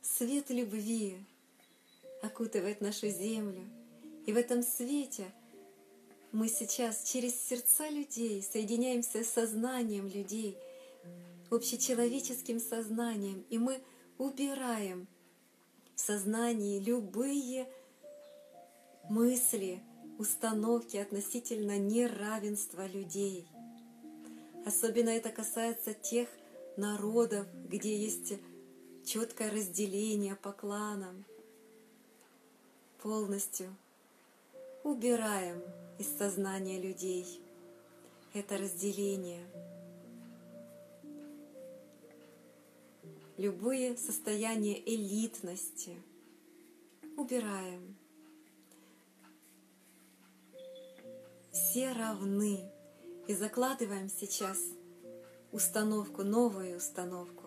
Свет 0.01 0.49
любви 0.49 1.17
окутывает 2.21 2.81
нашу 2.81 3.07
Землю. 3.07 3.63
И 4.25 4.33
в 4.33 4.37
этом 4.37 4.61
свете 4.61 5.31
мы 6.33 6.49
сейчас 6.49 7.03
через 7.09 7.39
сердца 7.39 7.87
людей 7.87 8.43
соединяемся 8.43 9.23
с 9.23 9.29
сознанием 9.29 10.07
людей, 10.07 10.57
общечеловеческим 11.49 12.59
сознанием, 12.59 13.45
и 13.49 13.57
мы 13.57 13.81
убираем 14.17 15.07
в 15.95 16.01
сознании 16.01 16.79
любые 16.79 17.69
мысли, 19.09 19.81
установки 20.17 20.97
относительно 20.97 21.77
неравенства 21.77 22.87
людей. 22.87 23.47
Особенно 24.65 25.09
это 25.09 25.29
касается 25.29 25.93
тех 25.93 26.27
народов, 26.77 27.47
где 27.69 27.95
есть 27.95 28.33
четкое 29.05 29.51
разделение 29.51 30.35
по 30.35 30.51
кланам. 30.51 31.25
Полностью 33.01 33.75
убираем 34.83 35.61
из 35.99 36.07
сознания 36.17 36.81
людей 36.81 37.41
это 38.35 38.57
разделение. 38.57 39.47
Любые 43.37 43.95
состояния 43.95 44.77
элитности 44.77 45.95
убираем. 47.15 47.95
Все 51.55 51.93
равны. 51.93 52.69
И 53.29 53.33
закладываем 53.33 54.09
сейчас 54.09 54.59
установку, 55.53 56.21
новую 56.23 56.75
установку. 56.75 57.45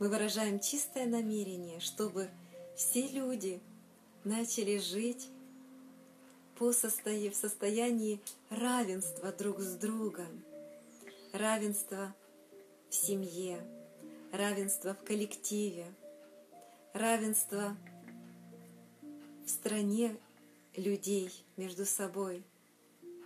Мы 0.00 0.08
выражаем 0.08 0.58
чистое 0.58 1.06
намерение, 1.06 1.78
чтобы 1.78 2.28
все 2.74 3.06
люди 3.06 3.60
начали 4.24 4.78
жить 4.78 5.28
по 6.58 6.72
состоя... 6.72 7.30
в 7.30 7.36
состоянии 7.36 8.20
равенства 8.50 9.30
друг 9.30 9.60
с 9.60 9.76
другом, 9.76 10.42
равенства 11.32 12.12
в 12.90 12.94
семье, 12.94 13.60
равенства 14.32 14.94
в 14.94 15.04
коллективе, 15.04 15.86
равенства 16.92 17.76
в 19.46 19.48
стране 19.48 20.16
людей 20.74 21.30
между 21.56 21.86
собой 21.86 22.42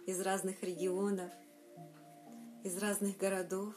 из 0.08 0.20
разных 0.20 0.62
регионов, 0.64 1.30
из 2.64 2.76
разных 2.78 3.16
городов, 3.18 3.74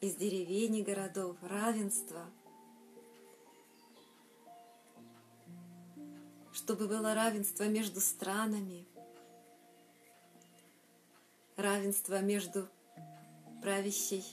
из 0.00 0.16
деревень 0.16 0.76
и 0.76 0.82
городов, 0.82 1.36
равенство– 1.42 2.24
чтобы 6.58 6.88
было 6.88 7.14
равенство 7.14 7.68
между 7.68 8.00
странами, 8.00 8.84
равенство 11.56 12.20
между 12.20 12.68
правящей, 13.62 14.24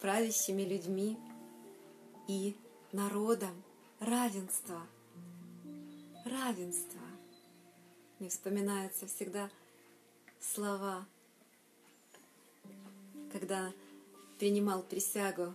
правящими 0.00 0.62
людьми 0.62 1.16
и 2.26 2.56
народом, 2.92 3.62
равенство, 4.00 4.82
равенство. 6.24 7.05
Мне 8.18 8.30
вспоминаются 8.30 9.06
всегда 9.06 9.50
слова, 10.40 11.06
когда 13.30 13.72
принимал 14.38 14.82
присягу 14.82 15.52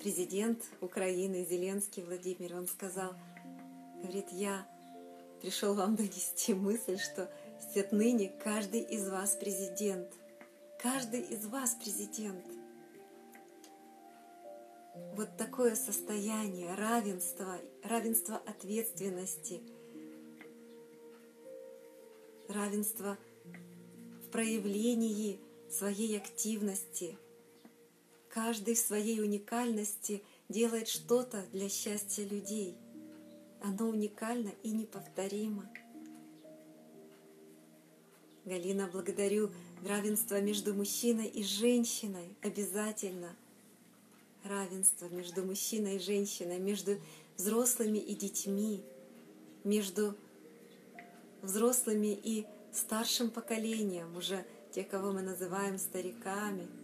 президент 0.00 0.62
Украины 0.80 1.44
Зеленский 1.44 2.04
Владимир, 2.04 2.56
он 2.56 2.68
сказал, 2.68 3.14
говорит, 4.02 4.26
я 4.30 4.68
пришел 5.42 5.74
вам 5.74 5.96
донести 5.96 6.54
мысль, 6.54 6.98
что 6.98 7.28
с 7.58 7.76
отныне 7.76 8.32
каждый 8.44 8.82
из 8.82 9.08
вас 9.08 9.34
президент. 9.34 10.08
Каждый 10.80 11.22
из 11.22 11.44
вас 11.46 11.74
президент. 11.74 12.44
Вот 15.14 15.36
такое 15.36 15.74
состояние 15.74 16.74
равенства, 16.74 17.58
равенства 17.82 18.36
ответственности, 18.36 19.60
равенства 22.48 23.18
в 24.24 24.30
проявлении 24.30 25.38
своей 25.70 26.16
активности– 26.16 27.16
Каждый 28.36 28.74
в 28.74 28.78
своей 28.78 29.22
уникальности 29.22 30.22
делает 30.50 30.88
что-то 30.88 31.46
для 31.52 31.70
счастья 31.70 32.22
людей. 32.22 32.76
Оно 33.62 33.88
уникально 33.88 34.52
и 34.62 34.72
неповторимо. 34.72 35.66
Галина, 38.44 38.90
благодарю 38.92 39.50
равенство 39.82 40.38
между 40.42 40.74
мужчиной 40.74 41.28
и 41.28 41.42
женщиной 41.42 42.36
обязательно. 42.42 43.34
Равенство 44.44 45.06
между 45.06 45.42
мужчиной 45.42 45.96
и 45.96 46.00
женщиной, 46.00 46.58
между 46.58 47.00
взрослыми 47.38 47.96
и 47.96 48.14
детьми, 48.14 48.82
между 49.64 50.14
взрослыми 51.46 52.18
и 52.22 52.46
старшим 52.72 53.30
поколением, 53.30 54.16
уже 54.16 54.44
те, 54.72 54.84
кого 54.84 55.12
мы 55.12 55.22
называем 55.22 55.78
стариками– 55.78 56.66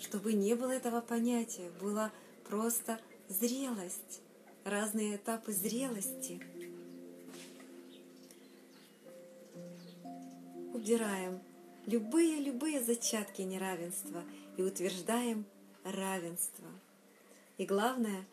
чтобы 0.00 0.34
не 0.34 0.54
было 0.54 0.72
этого 0.72 1.00
понятия, 1.00 1.70
была 1.80 2.12
просто 2.48 3.00
зрелость, 3.28 4.20
разные 4.64 5.16
этапы 5.16 5.52
зрелости. 5.52 6.40
Убираем 10.74 11.40
любые-любые 11.86 12.82
зачатки 12.82 13.42
неравенства 13.42 14.22
и 14.56 14.62
утверждаем 14.62 15.44
равенство. 15.84 16.68
И 17.56 17.64
главное, 17.64 18.24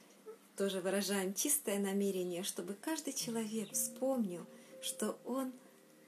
тоже 0.57 0.81
выражаем 0.81 1.33
чистое 1.33 1.79
намерение, 1.79 2.43
чтобы 2.43 2.73
каждый 2.73 3.13
человек 3.13 3.71
вспомнил, 3.71 4.45
что 4.83 5.17
он 5.25 5.53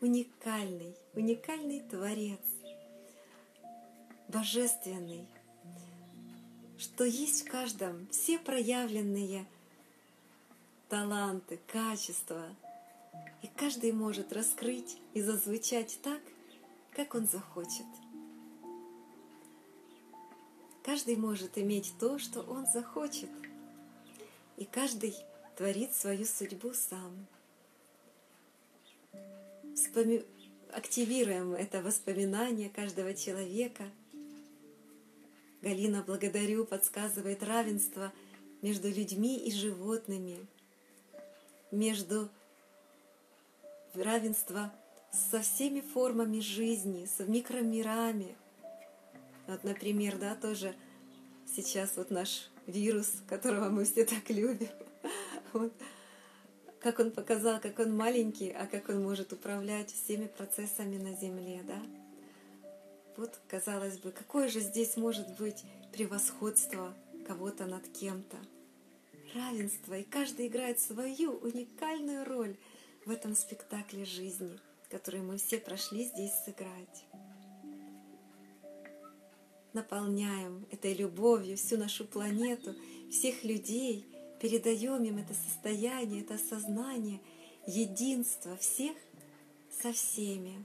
уникальный, 0.02 0.94
уникальный 1.14 1.80
творец, 1.80 2.42
божественный, 4.28 5.26
что 6.78 7.06
есть 7.06 7.48
в 7.48 7.52
каждом 7.52 8.06
все 8.10 8.38
проявленные 8.38 9.46
таланты, 10.90 11.58
качества, 11.68 12.54
и 13.42 13.48
каждый 13.48 13.94
может 13.94 14.34
раскрыть 14.34 14.98
и 15.14 15.22
зазвучать 15.22 15.98
так, 16.04 16.22
как 16.92 17.16
он 17.16 17.28
захочет. 17.28 17.86
Каждый 20.84 21.16
может 21.16 21.58
иметь 21.58 21.94
то, 21.98 22.20
что 22.20 22.42
он 22.42 22.66
захочет, 22.68 23.30
и 24.58 24.66
каждый 24.66 25.16
творит 25.56 25.94
свою 25.94 26.26
судьбу 26.26 26.74
сам. 26.74 27.26
Активируем 30.72 31.54
это 31.54 31.82
воспоминание 31.82 32.70
каждого 32.70 33.14
человека– 33.14 33.84
Галина, 35.66 36.04
благодарю, 36.06 36.64
подсказывает 36.64 37.42
равенство 37.42 38.14
между 38.62 38.88
людьми 38.88 39.36
и 39.36 39.52
животными, 39.52 40.46
между 41.72 42.30
равенство 43.96 44.72
со 45.12 45.42
всеми 45.42 45.82
формами 45.82 46.40
жизни, 46.40 47.08
с 47.08 47.18
микромирами. 47.26 48.36
Вот, 49.48 49.64
например, 49.64 50.20
да, 50.20 50.36
тоже 50.36 50.76
сейчас 51.56 51.98
вот 51.98 52.12
наш 52.12 52.52
вирус, 52.68 53.14
которого 53.28 53.70
мы 53.70 53.86
все 53.86 54.06
так 54.06 54.30
любим, 54.30 54.70
вот, 55.54 55.74
как 56.86 57.00
он 57.00 57.10
показал, 57.10 57.60
как 57.60 57.80
он 57.80 57.98
маленький, 57.98 58.52
а 58.52 58.68
как 58.68 58.90
он 58.90 59.02
может 59.02 59.34
управлять 59.34 59.92
всеми 59.92 60.28
процессами 60.28 60.98
на 61.00 61.16
Земле, 61.16 61.64
да? 61.66 61.82
Вот, 63.18 63.40
казалось 63.48 63.98
бы, 63.98 64.12
какое 64.12 64.48
же 64.50 64.60
здесь 64.60 64.96
может 64.96 65.36
быть 65.40 65.64
превосходство 65.92 66.94
кого-то 67.28 67.66
над 67.66 67.88
кем-то? 67.88 68.38
равенство, 69.34 69.98
и 69.98 70.04
каждый 70.04 70.46
играет 70.46 70.80
свою 70.80 71.32
уникальную 71.32 72.24
роль 72.24 72.56
в 73.04 73.10
этом 73.10 73.36
спектакле 73.36 74.06
жизни, 74.06 74.60
который 74.92 75.22
мы 75.22 75.38
все 75.38 75.58
прошли 75.58 76.06
здесь 76.06 76.34
сыграть. 76.46 77.06
Наполняем 79.74 80.68
этой 80.72 80.94
любовью 80.94 81.58
всю 81.58 81.78
нашу 81.78 82.06
планету, 82.06 82.76
всех 83.10 83.44
людей, 83.44 84.06
передаем 84.40 85.04
им 85.04 85.18
это 85.18 85.34
состояние, 85.34 86.22
это 86.22 86.36
осознание 86.36 87.20
единства 87.66 88.56
всех 88.58 88.96
со 89.82 89.92
всеми. 89.94 90.64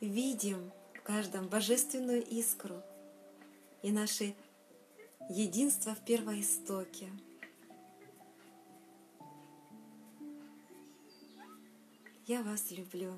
Видим 0.00 0.70
в 0.94 1.02
каждом 1.02 1.48
божественную 1.48 2.24
искру 2.24 2.82
и 3.82 3.90
наше 3.90 4.34
единство 5.28 5.94
в 5.94 6.04
первоистоке. 6.04 7.08
Я 12.26 12.42
вас 12.42 12.70
люблю. 12.70 13.12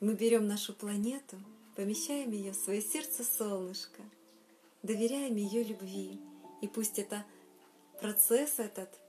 Мы 0.00 0.14
берем 0.14 0.46
нашу 0.46 0.74
планету, 0.74 1.36
помещаем 1.74 2.30
ее 2.30 2.52
в 2.52 2.56
свое 2.56 2.80
сердце 2.80 3.24
солнышко, 3.24 4.02
доверяем 4.82 5.36
ее 5.36 5.64
любви. 5.64 6.20
И 6.60 6.68
пусть 6.68 6.98
это 6.98 7.24
процесс 8.00 8.58
этот 8.58 9.00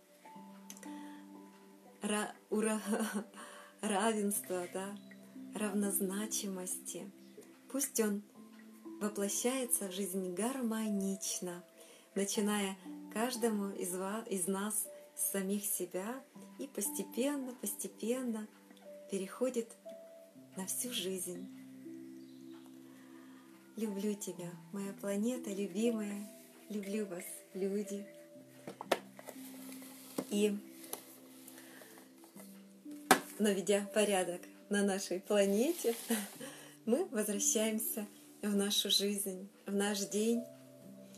ура, 2.50 2.82
равенства, 3.82 4.68
да, 4.74 4.96
равнозначимости, 5.56 7.10
пусть 7.72 8.00
он 8.00 8.22
воплощается 9.02 9.90
в 9.90 9.92
жизнь 9.92 10.34
гармонично, 10.34 11.64
начиная 12.16 12.78
каждому 13.14 13.70
из, 13.70 13.96
вас, 13.96 14.28
из 14.28 14.48
нас 14.48 14.88
с 15.16 15.32
самих 15.32 15.66
себя 15.66 16.24
и 16.60 16.68
постепенно, 16.68 17.54
постепенно 17.62 18.48
переходит 19.12 19.70
на 20.56 20.66
всю 20.66 20.92
жизнь. 20.92 21.48
Люблю 23.76 24.16
тебя, 24.16 24.52
моя 24.74 24.92
планета 24.94 25.52
любимая, 25.52 26.28
люблю 26.70 27.06
вас, 27.06 27.24
люди. 27.54 28.06
И 30.30 30.58
наведя 33.40 33.88
порядок 33.94 34.42
на 34.70 34.84
нашей 34.84 35.20
планете, 35.20 35.96
мы 36.86 37.06
возвращаемся 37.06 38.06
в 38.42 38.56
нашу 38.56 38.90
жизнь, 38.90 39.48
в 39.66 39.74
наш 39.74 40.00
день 40.08 40.44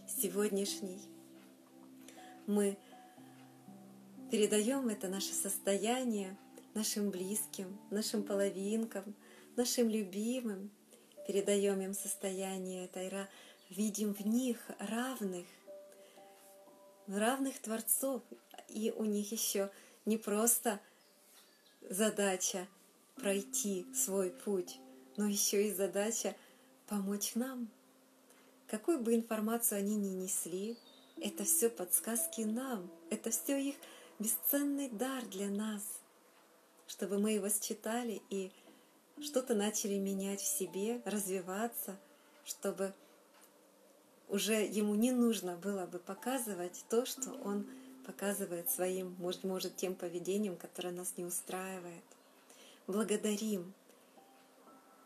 сегодняшний. 0.08 1.00
Мы 2.46 2.78
передаем 4.32 4.90
это 4.90 5.08
наше 5.08 5.34
состояние 5.34 6.38
нашим 6.74 7.10
близким, 7.10 7.80
нашим 7.90 8.24
половинкам, 8.24 9.16
нашим 9.56 9.90
любимым, 9.90 10.70
передаем 11.28 11.82
им 11.82 11.94
состояние 11.94 12.88
Тайра, 12.88 13.28
видим 13.70 14.14
в 14.14 14.26
них 14.26 14.60
равных, 14.80 15.46
равных 17.08 17.60
творцов, 17.60 18.22
и 18.68 18.92
у 18.92 19.06
них 19.06 19.32
еще 19.32 19.72
не 20.06 20.18
просто 20.18 20.80
задача 21.90 22.68
пройти 23.16 23.86
свой 23.94 24.32
путь, 24.32 24.80
но 25.18 25.28
еще 25.28 25.68
и 25.68 25.74
задача 25.74 26.36
помочь 26.88 27.36
нам. 27.36 27.70
Какую 28.68 29.00
бы 29.00 29.16
информацию 29.16 29.80
они 29.80 29.96
ни 29.96 30.10
несли, 30.10 30.78
это 31.18 31.44
все 31.44 31.70
подсказки 31.70 32.42
нам, 32.42 32.90
это 33.10 33.30
все 33.32 33.60
их 33.60 33.76
бесценный 34.20 34.90
дар 34.90 35.26
для 35.26 35.50
нас, 35.50 35.84
чтобы 36.88 37.20
мы 37.20 37.32
его 37.32 37.50
считали 37.50 38.22
и 38.30 38.52
что-то 39.22 39.54
начали 39.54 39.98
менять 39.98 40.40
в 40.40 40.48
себе, 40.48 41.02
развиваться, 41.06 42.00
чтобы 42.46 42.94
уже 44.30 44.64
ему 44.64 44.96
не 44.96 45.12
нужно 45.12 45.56
было 45.58 45.86
бы 45.86 46.00
показывать 46.00 46.86
то, 46.90 47.06
что 47.06 47.32
он 47.44 47.68
показывает 48.06 48.70
своим, 48.70 49.16
может, 49.18 49.44
может 49.44 49.76
тем 49.76 49.96
поведением, 49.96 50.56
которое 50.56 50.92
нас 50.92 51.14
не 51.18 51.26
устраивает. 51.26 52.04
Благодарим, 52.88 53.74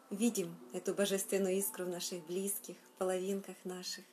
видим 0.10 0.56
эту 0.74 0.94
божественную 0.94 1.58
искру 1.58 1.86
в 1.86 1.90
наших 1.90 2.26
близких, 2.26 2.76
в 2.76 2.98
половинках 2.98 3.56
наших. 3.64 4.04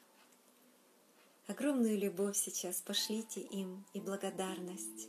Огромную 1.47 1.99
любовь 1.99 2.37
сейчас 2.37 2.81
пошлите 2.81 3.41
им 3.41 3.85
и 3.93 4.01
благодарность. 4.01 5.09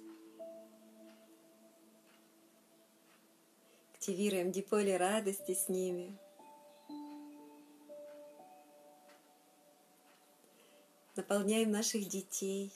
Активируем 3.93 4.52
диполе 4.52 4.97
радости 4.97 5.54
с 5.54 5.70
ними. 5.70 6.18
Наполняем 11.16 11.72
наших 11.72 12.07
детей, 12.07 12.72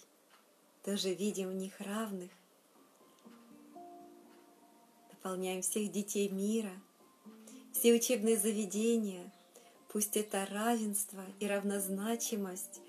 тоже 0.83 1.13
видим 1.13 1.49
в 1.49 1.53
них 1.53 1.79
равных. 1.79 2.31
Наполняем 5.11 5.61
всех 5.61 5.91
детей 5.91 6.29
мира, 6.29 6.73
все 7.71 7.93
учебные 7.93 8.37
заведения, 8.37 9.31
пусть 9.89 10.17
это 10.17 10.45
равенство 10.51 11.25
и 11.39 11.47
равнозначимость 11.47 12.81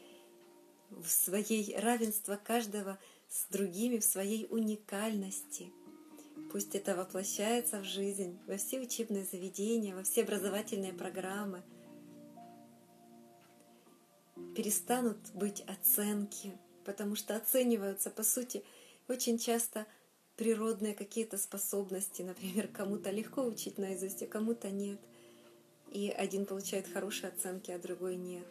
в 0.90 1.08
своей 1.08 1.76
равенство 1.78 2.36
каждого 2.36 2.98
с 3.28 3.46
другими, 3.50 3.98
в 3.98 4.04
своей 4.04 4.46
уникальности– 4.50 5.72
Пусть 6.50 6.74
это 6.74 6.94
воплощается 6.94 7.80
в 7.80 7.84
жизнь, 7.84 8.38
во 8.46 8.56
все 8.56 8.80
учебные 8.80 9.24
заведения, 9.24 9.94
во 9.94 10.02
все 10.02 10.22
образовательные 10.22 10.92
программы. 10.92 11.62
Перестанут 14.54 15.18
быть 15.34 15.62
оценки, 15.62 16.56
потому 16.84 17.16
что 17.16 17.36
оцениваются, 17.36 18.10
по 18.10 18.22
сути, 18.22 18.64
очень 19.08 19.38
часто 19.38 19.86
природные 20.36 20.94
какие-то 20.94 21.38
способности. 21.38 22.22
Например, 22.22 22.68
кому-то 22.68 23.10
легко 23.10 23.42
учить 23.42 23.78
наизусть, 23.78 24.22
а 24.22 24.26
кому-то 24.26 24.70
нет. 24.70 25.00
И 25.92 26.10
один 26.10 26.46
получает 26.46 26.86
хорошие 26.86 27.30
оценки, 27.30 27.70
а 27.70 27.78
другой 27.78 28.16
нет. 28.16 28.46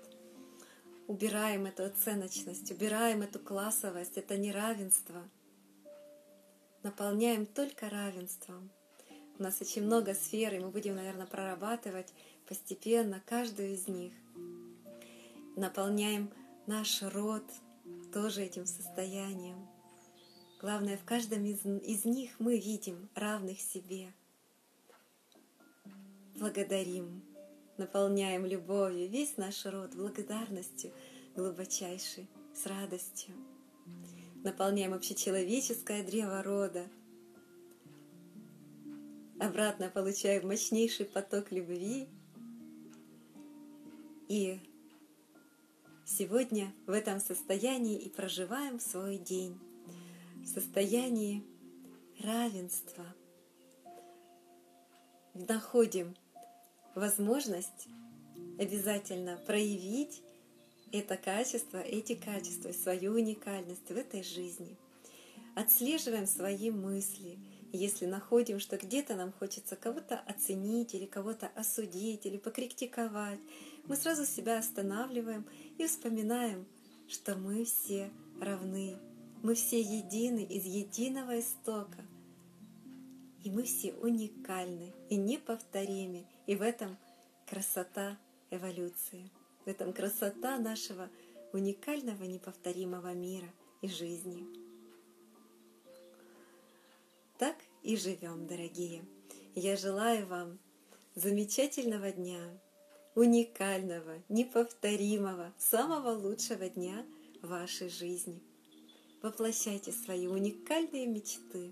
Убираем 1.08 1.66
эту 1.66 1.84
оценочность, 1.84 2.72
убираем 2.72 3.22
эту 3.22 3.40
классовость, 3.40 4.18
это 4.18 4.38
неравенство— 4.38 5.22
наполняем 6.86 7.48
только 7.48 7.90
равенством. 7.90 8.70
У 9.40 9.44
нас 9.44 9.60
очень 9.60 9.84
много 9.84 10.14
сфер, 10.14 10.54
и 10.54 10.60
мы 10.60 10.70
будем, 10.70 10.96
наверное, 10.96 11.26
прорабатывать 11.26 12.14
постепенно 12.48 13.22
каждую 13.26 13.74
из 13.74 13.88
них. 13.88 14.14
Наполняем 15.56 16.32
наш 16.68 17.02
род 17.02 17.44
тоже 18.14 18.44
этим 18.44 18.66
состоянием. 18.66 19.68
Главное, 20.60 20.98
в 20.98 21.04
каждом 21.04 21.46
из, 21.46 21.66
из 21.66 22.06
них 22.06 22.40
мы 22.40 22.58
видим 22.58 23.10
равных 23.16 23.60
себе. 23.60 24.14
Благодарим, 26.36 27.24
наполняем 27.78 28.46
любовью 28.46 29.10
весь 29.10 29.38
наш 29.38 29.66
род 29.66 29.96
благодарностью 29.96 30.92
глубочайшей, 31.36 32.28
с 32.54 32.66
радостью 32.66 33.36
наполняем 34.46 34.94
общечеловеческое 34.94 36.04
древо 36.04 36.44
рода. 36.44 36.88
Обратно 39.40 39.90
получаем 39.90 40.48
мощнейший 40.48 41.08
поток 41.08 41.52
любви. 41.52 42.08
И 44.28 44.60
сегодня 46.06 46.72
в 46.86 46.92
этом 46.92 47.20
состоянии 47.20 47.98
и 47.98 48.10
проживаем 48.10 48.80
свой 48.80 49.18
день. 49.18 49.60
В 50.44 50.48
состоянии 50.48 51.44
равенства. 52.20 53.06
Находим 55.34 56.16
возможность 56.94 57.88
обязательно 58.60 59.38
проявить 59.38 60.22
это 60.92 61.18
качество, 61.18 61.78
эти 61.78 62.14
качества, 62.14 62.72
свою 62.72 63.14
уникальность 63.14 63.90
в 63.90 63.98
этой 63.98 64.24
жизни. 64.24 64.78
Отслеживаем 65.56 66.28
свои 66.28 66.70
мысли. 66.70 67.40
Если 67.74 68.06
находим, 68.06 68.60
что 68.60 68.78
где-то 68.78 69.16
нам 69.16 69.34
хочется 69.34 69.76
кого-то 69.76 70.20
оценить 70.20 70.94
или 70.94 71.06
кого-то 71.06 71.48
осудить 71.56 72.26
или 72.26 72.38
покритиковать, 72.38 73.40
мы 73.88 73.96
сразу 73.96 74.26
себя 74.26 74.58
останавливаем 74.58 75.46
и 75.78 75.86
вспоминаем, 75.86 76.66
что 77.08 77.36
мы 77.36 77.66
все 77.66 78.12
равны, 78.40 78.98
мы 79.44 79.54
все 79.56 79.80
едины 79.80 80.44
из 80.44 80.66
единого 80.66 81.40
истока. 81.40 82.04
И 83.44 83.52
мы 83.52 83.64
все 83.64 83.94
уникальны 83.94 84.92
и 85.10 85.18
неповторимы. 85.18 86.26
И 86.48 86.56
в 86.56 86.64
этом 86.64 86.98
красота 87.46 88.18
эволюции. 88.50 89.30
В 89.66 89.68
этом 89.68 89.94
красота 89.94 90.58
нашего 90.58 91.10
уникального 91.54 92.24
неповторимого 92.24 93.14
мира 93.14 93.48
и 93.82 93.88
жизни. 93.88 94.48
Так 97.38 97.56
и 97.84 97.96
живем, 97.98 98.48
дорогие. 98.48 99.06
Я 99.54 99.78
желаю 99.78 100.26
вам 100.26 100.58
замечательного 101.14 102.12
дня, 102.12 102.40
уникального, 103.16 104.22
неповторимого, 104.28 105.54
самого 105.58 106.10
лучшего 106.10 106.70
дня 106.70 107.06
вашей 107.42 107.90
жизни. 107.90 108.42
Воплощайте 109.22 109.92
свои 109.92 110.28
уникальные 110.28 111.08
мечты. 111.08 111.72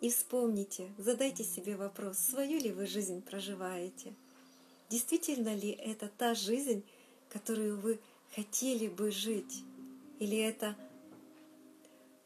И 0.00 0.10
вспомните, 0.10 0.92
задайте 0.98 1.44
себе 1.44 1.76
вопрос, 1.76 2.18
свою 2.18 2.60
ли 2.60 2.72
вы 2.72 2.86
жизнь 2.86 3.22
проживаете. 3.22 4.14
Действительно 4.90 5.54
ли 5.54 5.70
это 5.70 6.08
та 6.08 6.34
жизнь, 6.34 6.84
которую 7.30 7.78
вы 7.80 7.98
хотели 8.34 8.88
бы 8.88 9.10
жить? 9.10 9.62
Или 10.18 10.38
это 10.38 10.76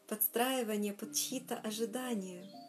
подстраивание 0.07 0.93
под 0.93 1.13
чьи-то 1.13 1.55
ожидания? 1.55 2.62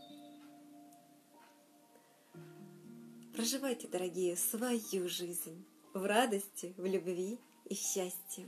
Проживайте, 3.35 3.89
дорогие, 3.89 4.37
свою 4.37 5.09
жизнь 5.09 5.67
в 5.93 6.05
радости, 6.05 6.73
в 6.77 6.87
любви 6.87 7.37
и 7.65 7.75
в 7.75 7.79
счастье. 7.79 8.47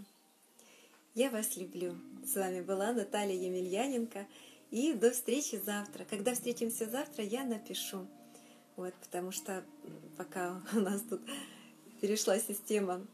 Я 1.13 1.29
вас 1.31 1.57
люблю. 1.57 1.97
С 2.25 2.37
вами 2.37 2.61
была 2.61 2.93
Наталья 2.93 3.35
Емельяненко. 3.35 4.29
И 4.71 4.93
до 4.93 5.11
встречи 5.11 5.57
завтра. 5.57 6.05
Когда 6.05 6.35
встретимся 6.35 6.89
завтра, 6.89 7.25
я 7.25 7.43
напишу. 7.43 8.07
Вот, 8.77 8.95
потому 9.03 9.33
что 9.33 9.65
пока 10.17 10.63
у 10.73 10.79
нас 10.79 11.03
тут 11.03 11.21
перешла 12.01 12.39
система 12.39 13.05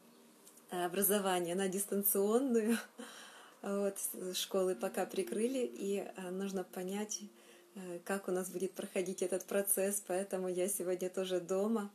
образования 0.69 1.55
на 1.55 1.69
дистанционную, 1.69 2.77
вот, 3.63 3.97
школы 4.35 4.75
пока 4.75 5.07
прикрыли, 5.07 5.65
и 5.75 6.01
а, 6.19 6.31
нужно 6.31 6.65
понять, 6.65 7.23
Э, 7.23 7.42
как 8.05 8.29
у 8.29 8.33
нас 8.33 8.51
будет 8.51 8.73
проходить 8.73 9.23
этот 9.23 9.45
процесс, 9.45 10.03
поэтому 10.07 10.49
я 10.49 10.69
сегодня 10.69 11.09
тоже 11.09 11.41
дома, 11.41 11.91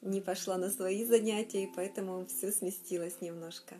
не 0.00 0.20
пошла 0.20 0.56
на 0.56 0.70
свои 0.70 1.04
занятия, 1.04 1.64
и 1.64 1.72
поэтому 1.74 2.26
все 2.26 2.52
сместилось 2.52 3.20
немножко. 3.20 3.74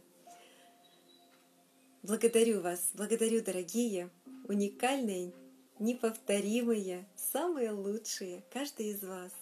Благодарю 2.03 2.61
вас, 2.61 2.91
благодарю, 2.95 3.43
дорогие, 3.43 4.11
уникальные, 4.49 5.33
неповторимые, 5.79 7.07
самые 7.17 7.73
лучшие, 7.73 8.45
каждый 8.53 8.89
из 8.89 9.03
вас. 9.03 9.33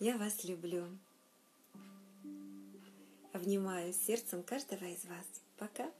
Я 0.00 0.18
вас 0.18 0.44
люблю. 0.44 0.86
Обнимаю 3.32 3.92
сердцем 3.92 4.42
каждого 4.42 4.84
из 4.84 5.04
вас. 5.04 5.26
Пока. 5.56 5.90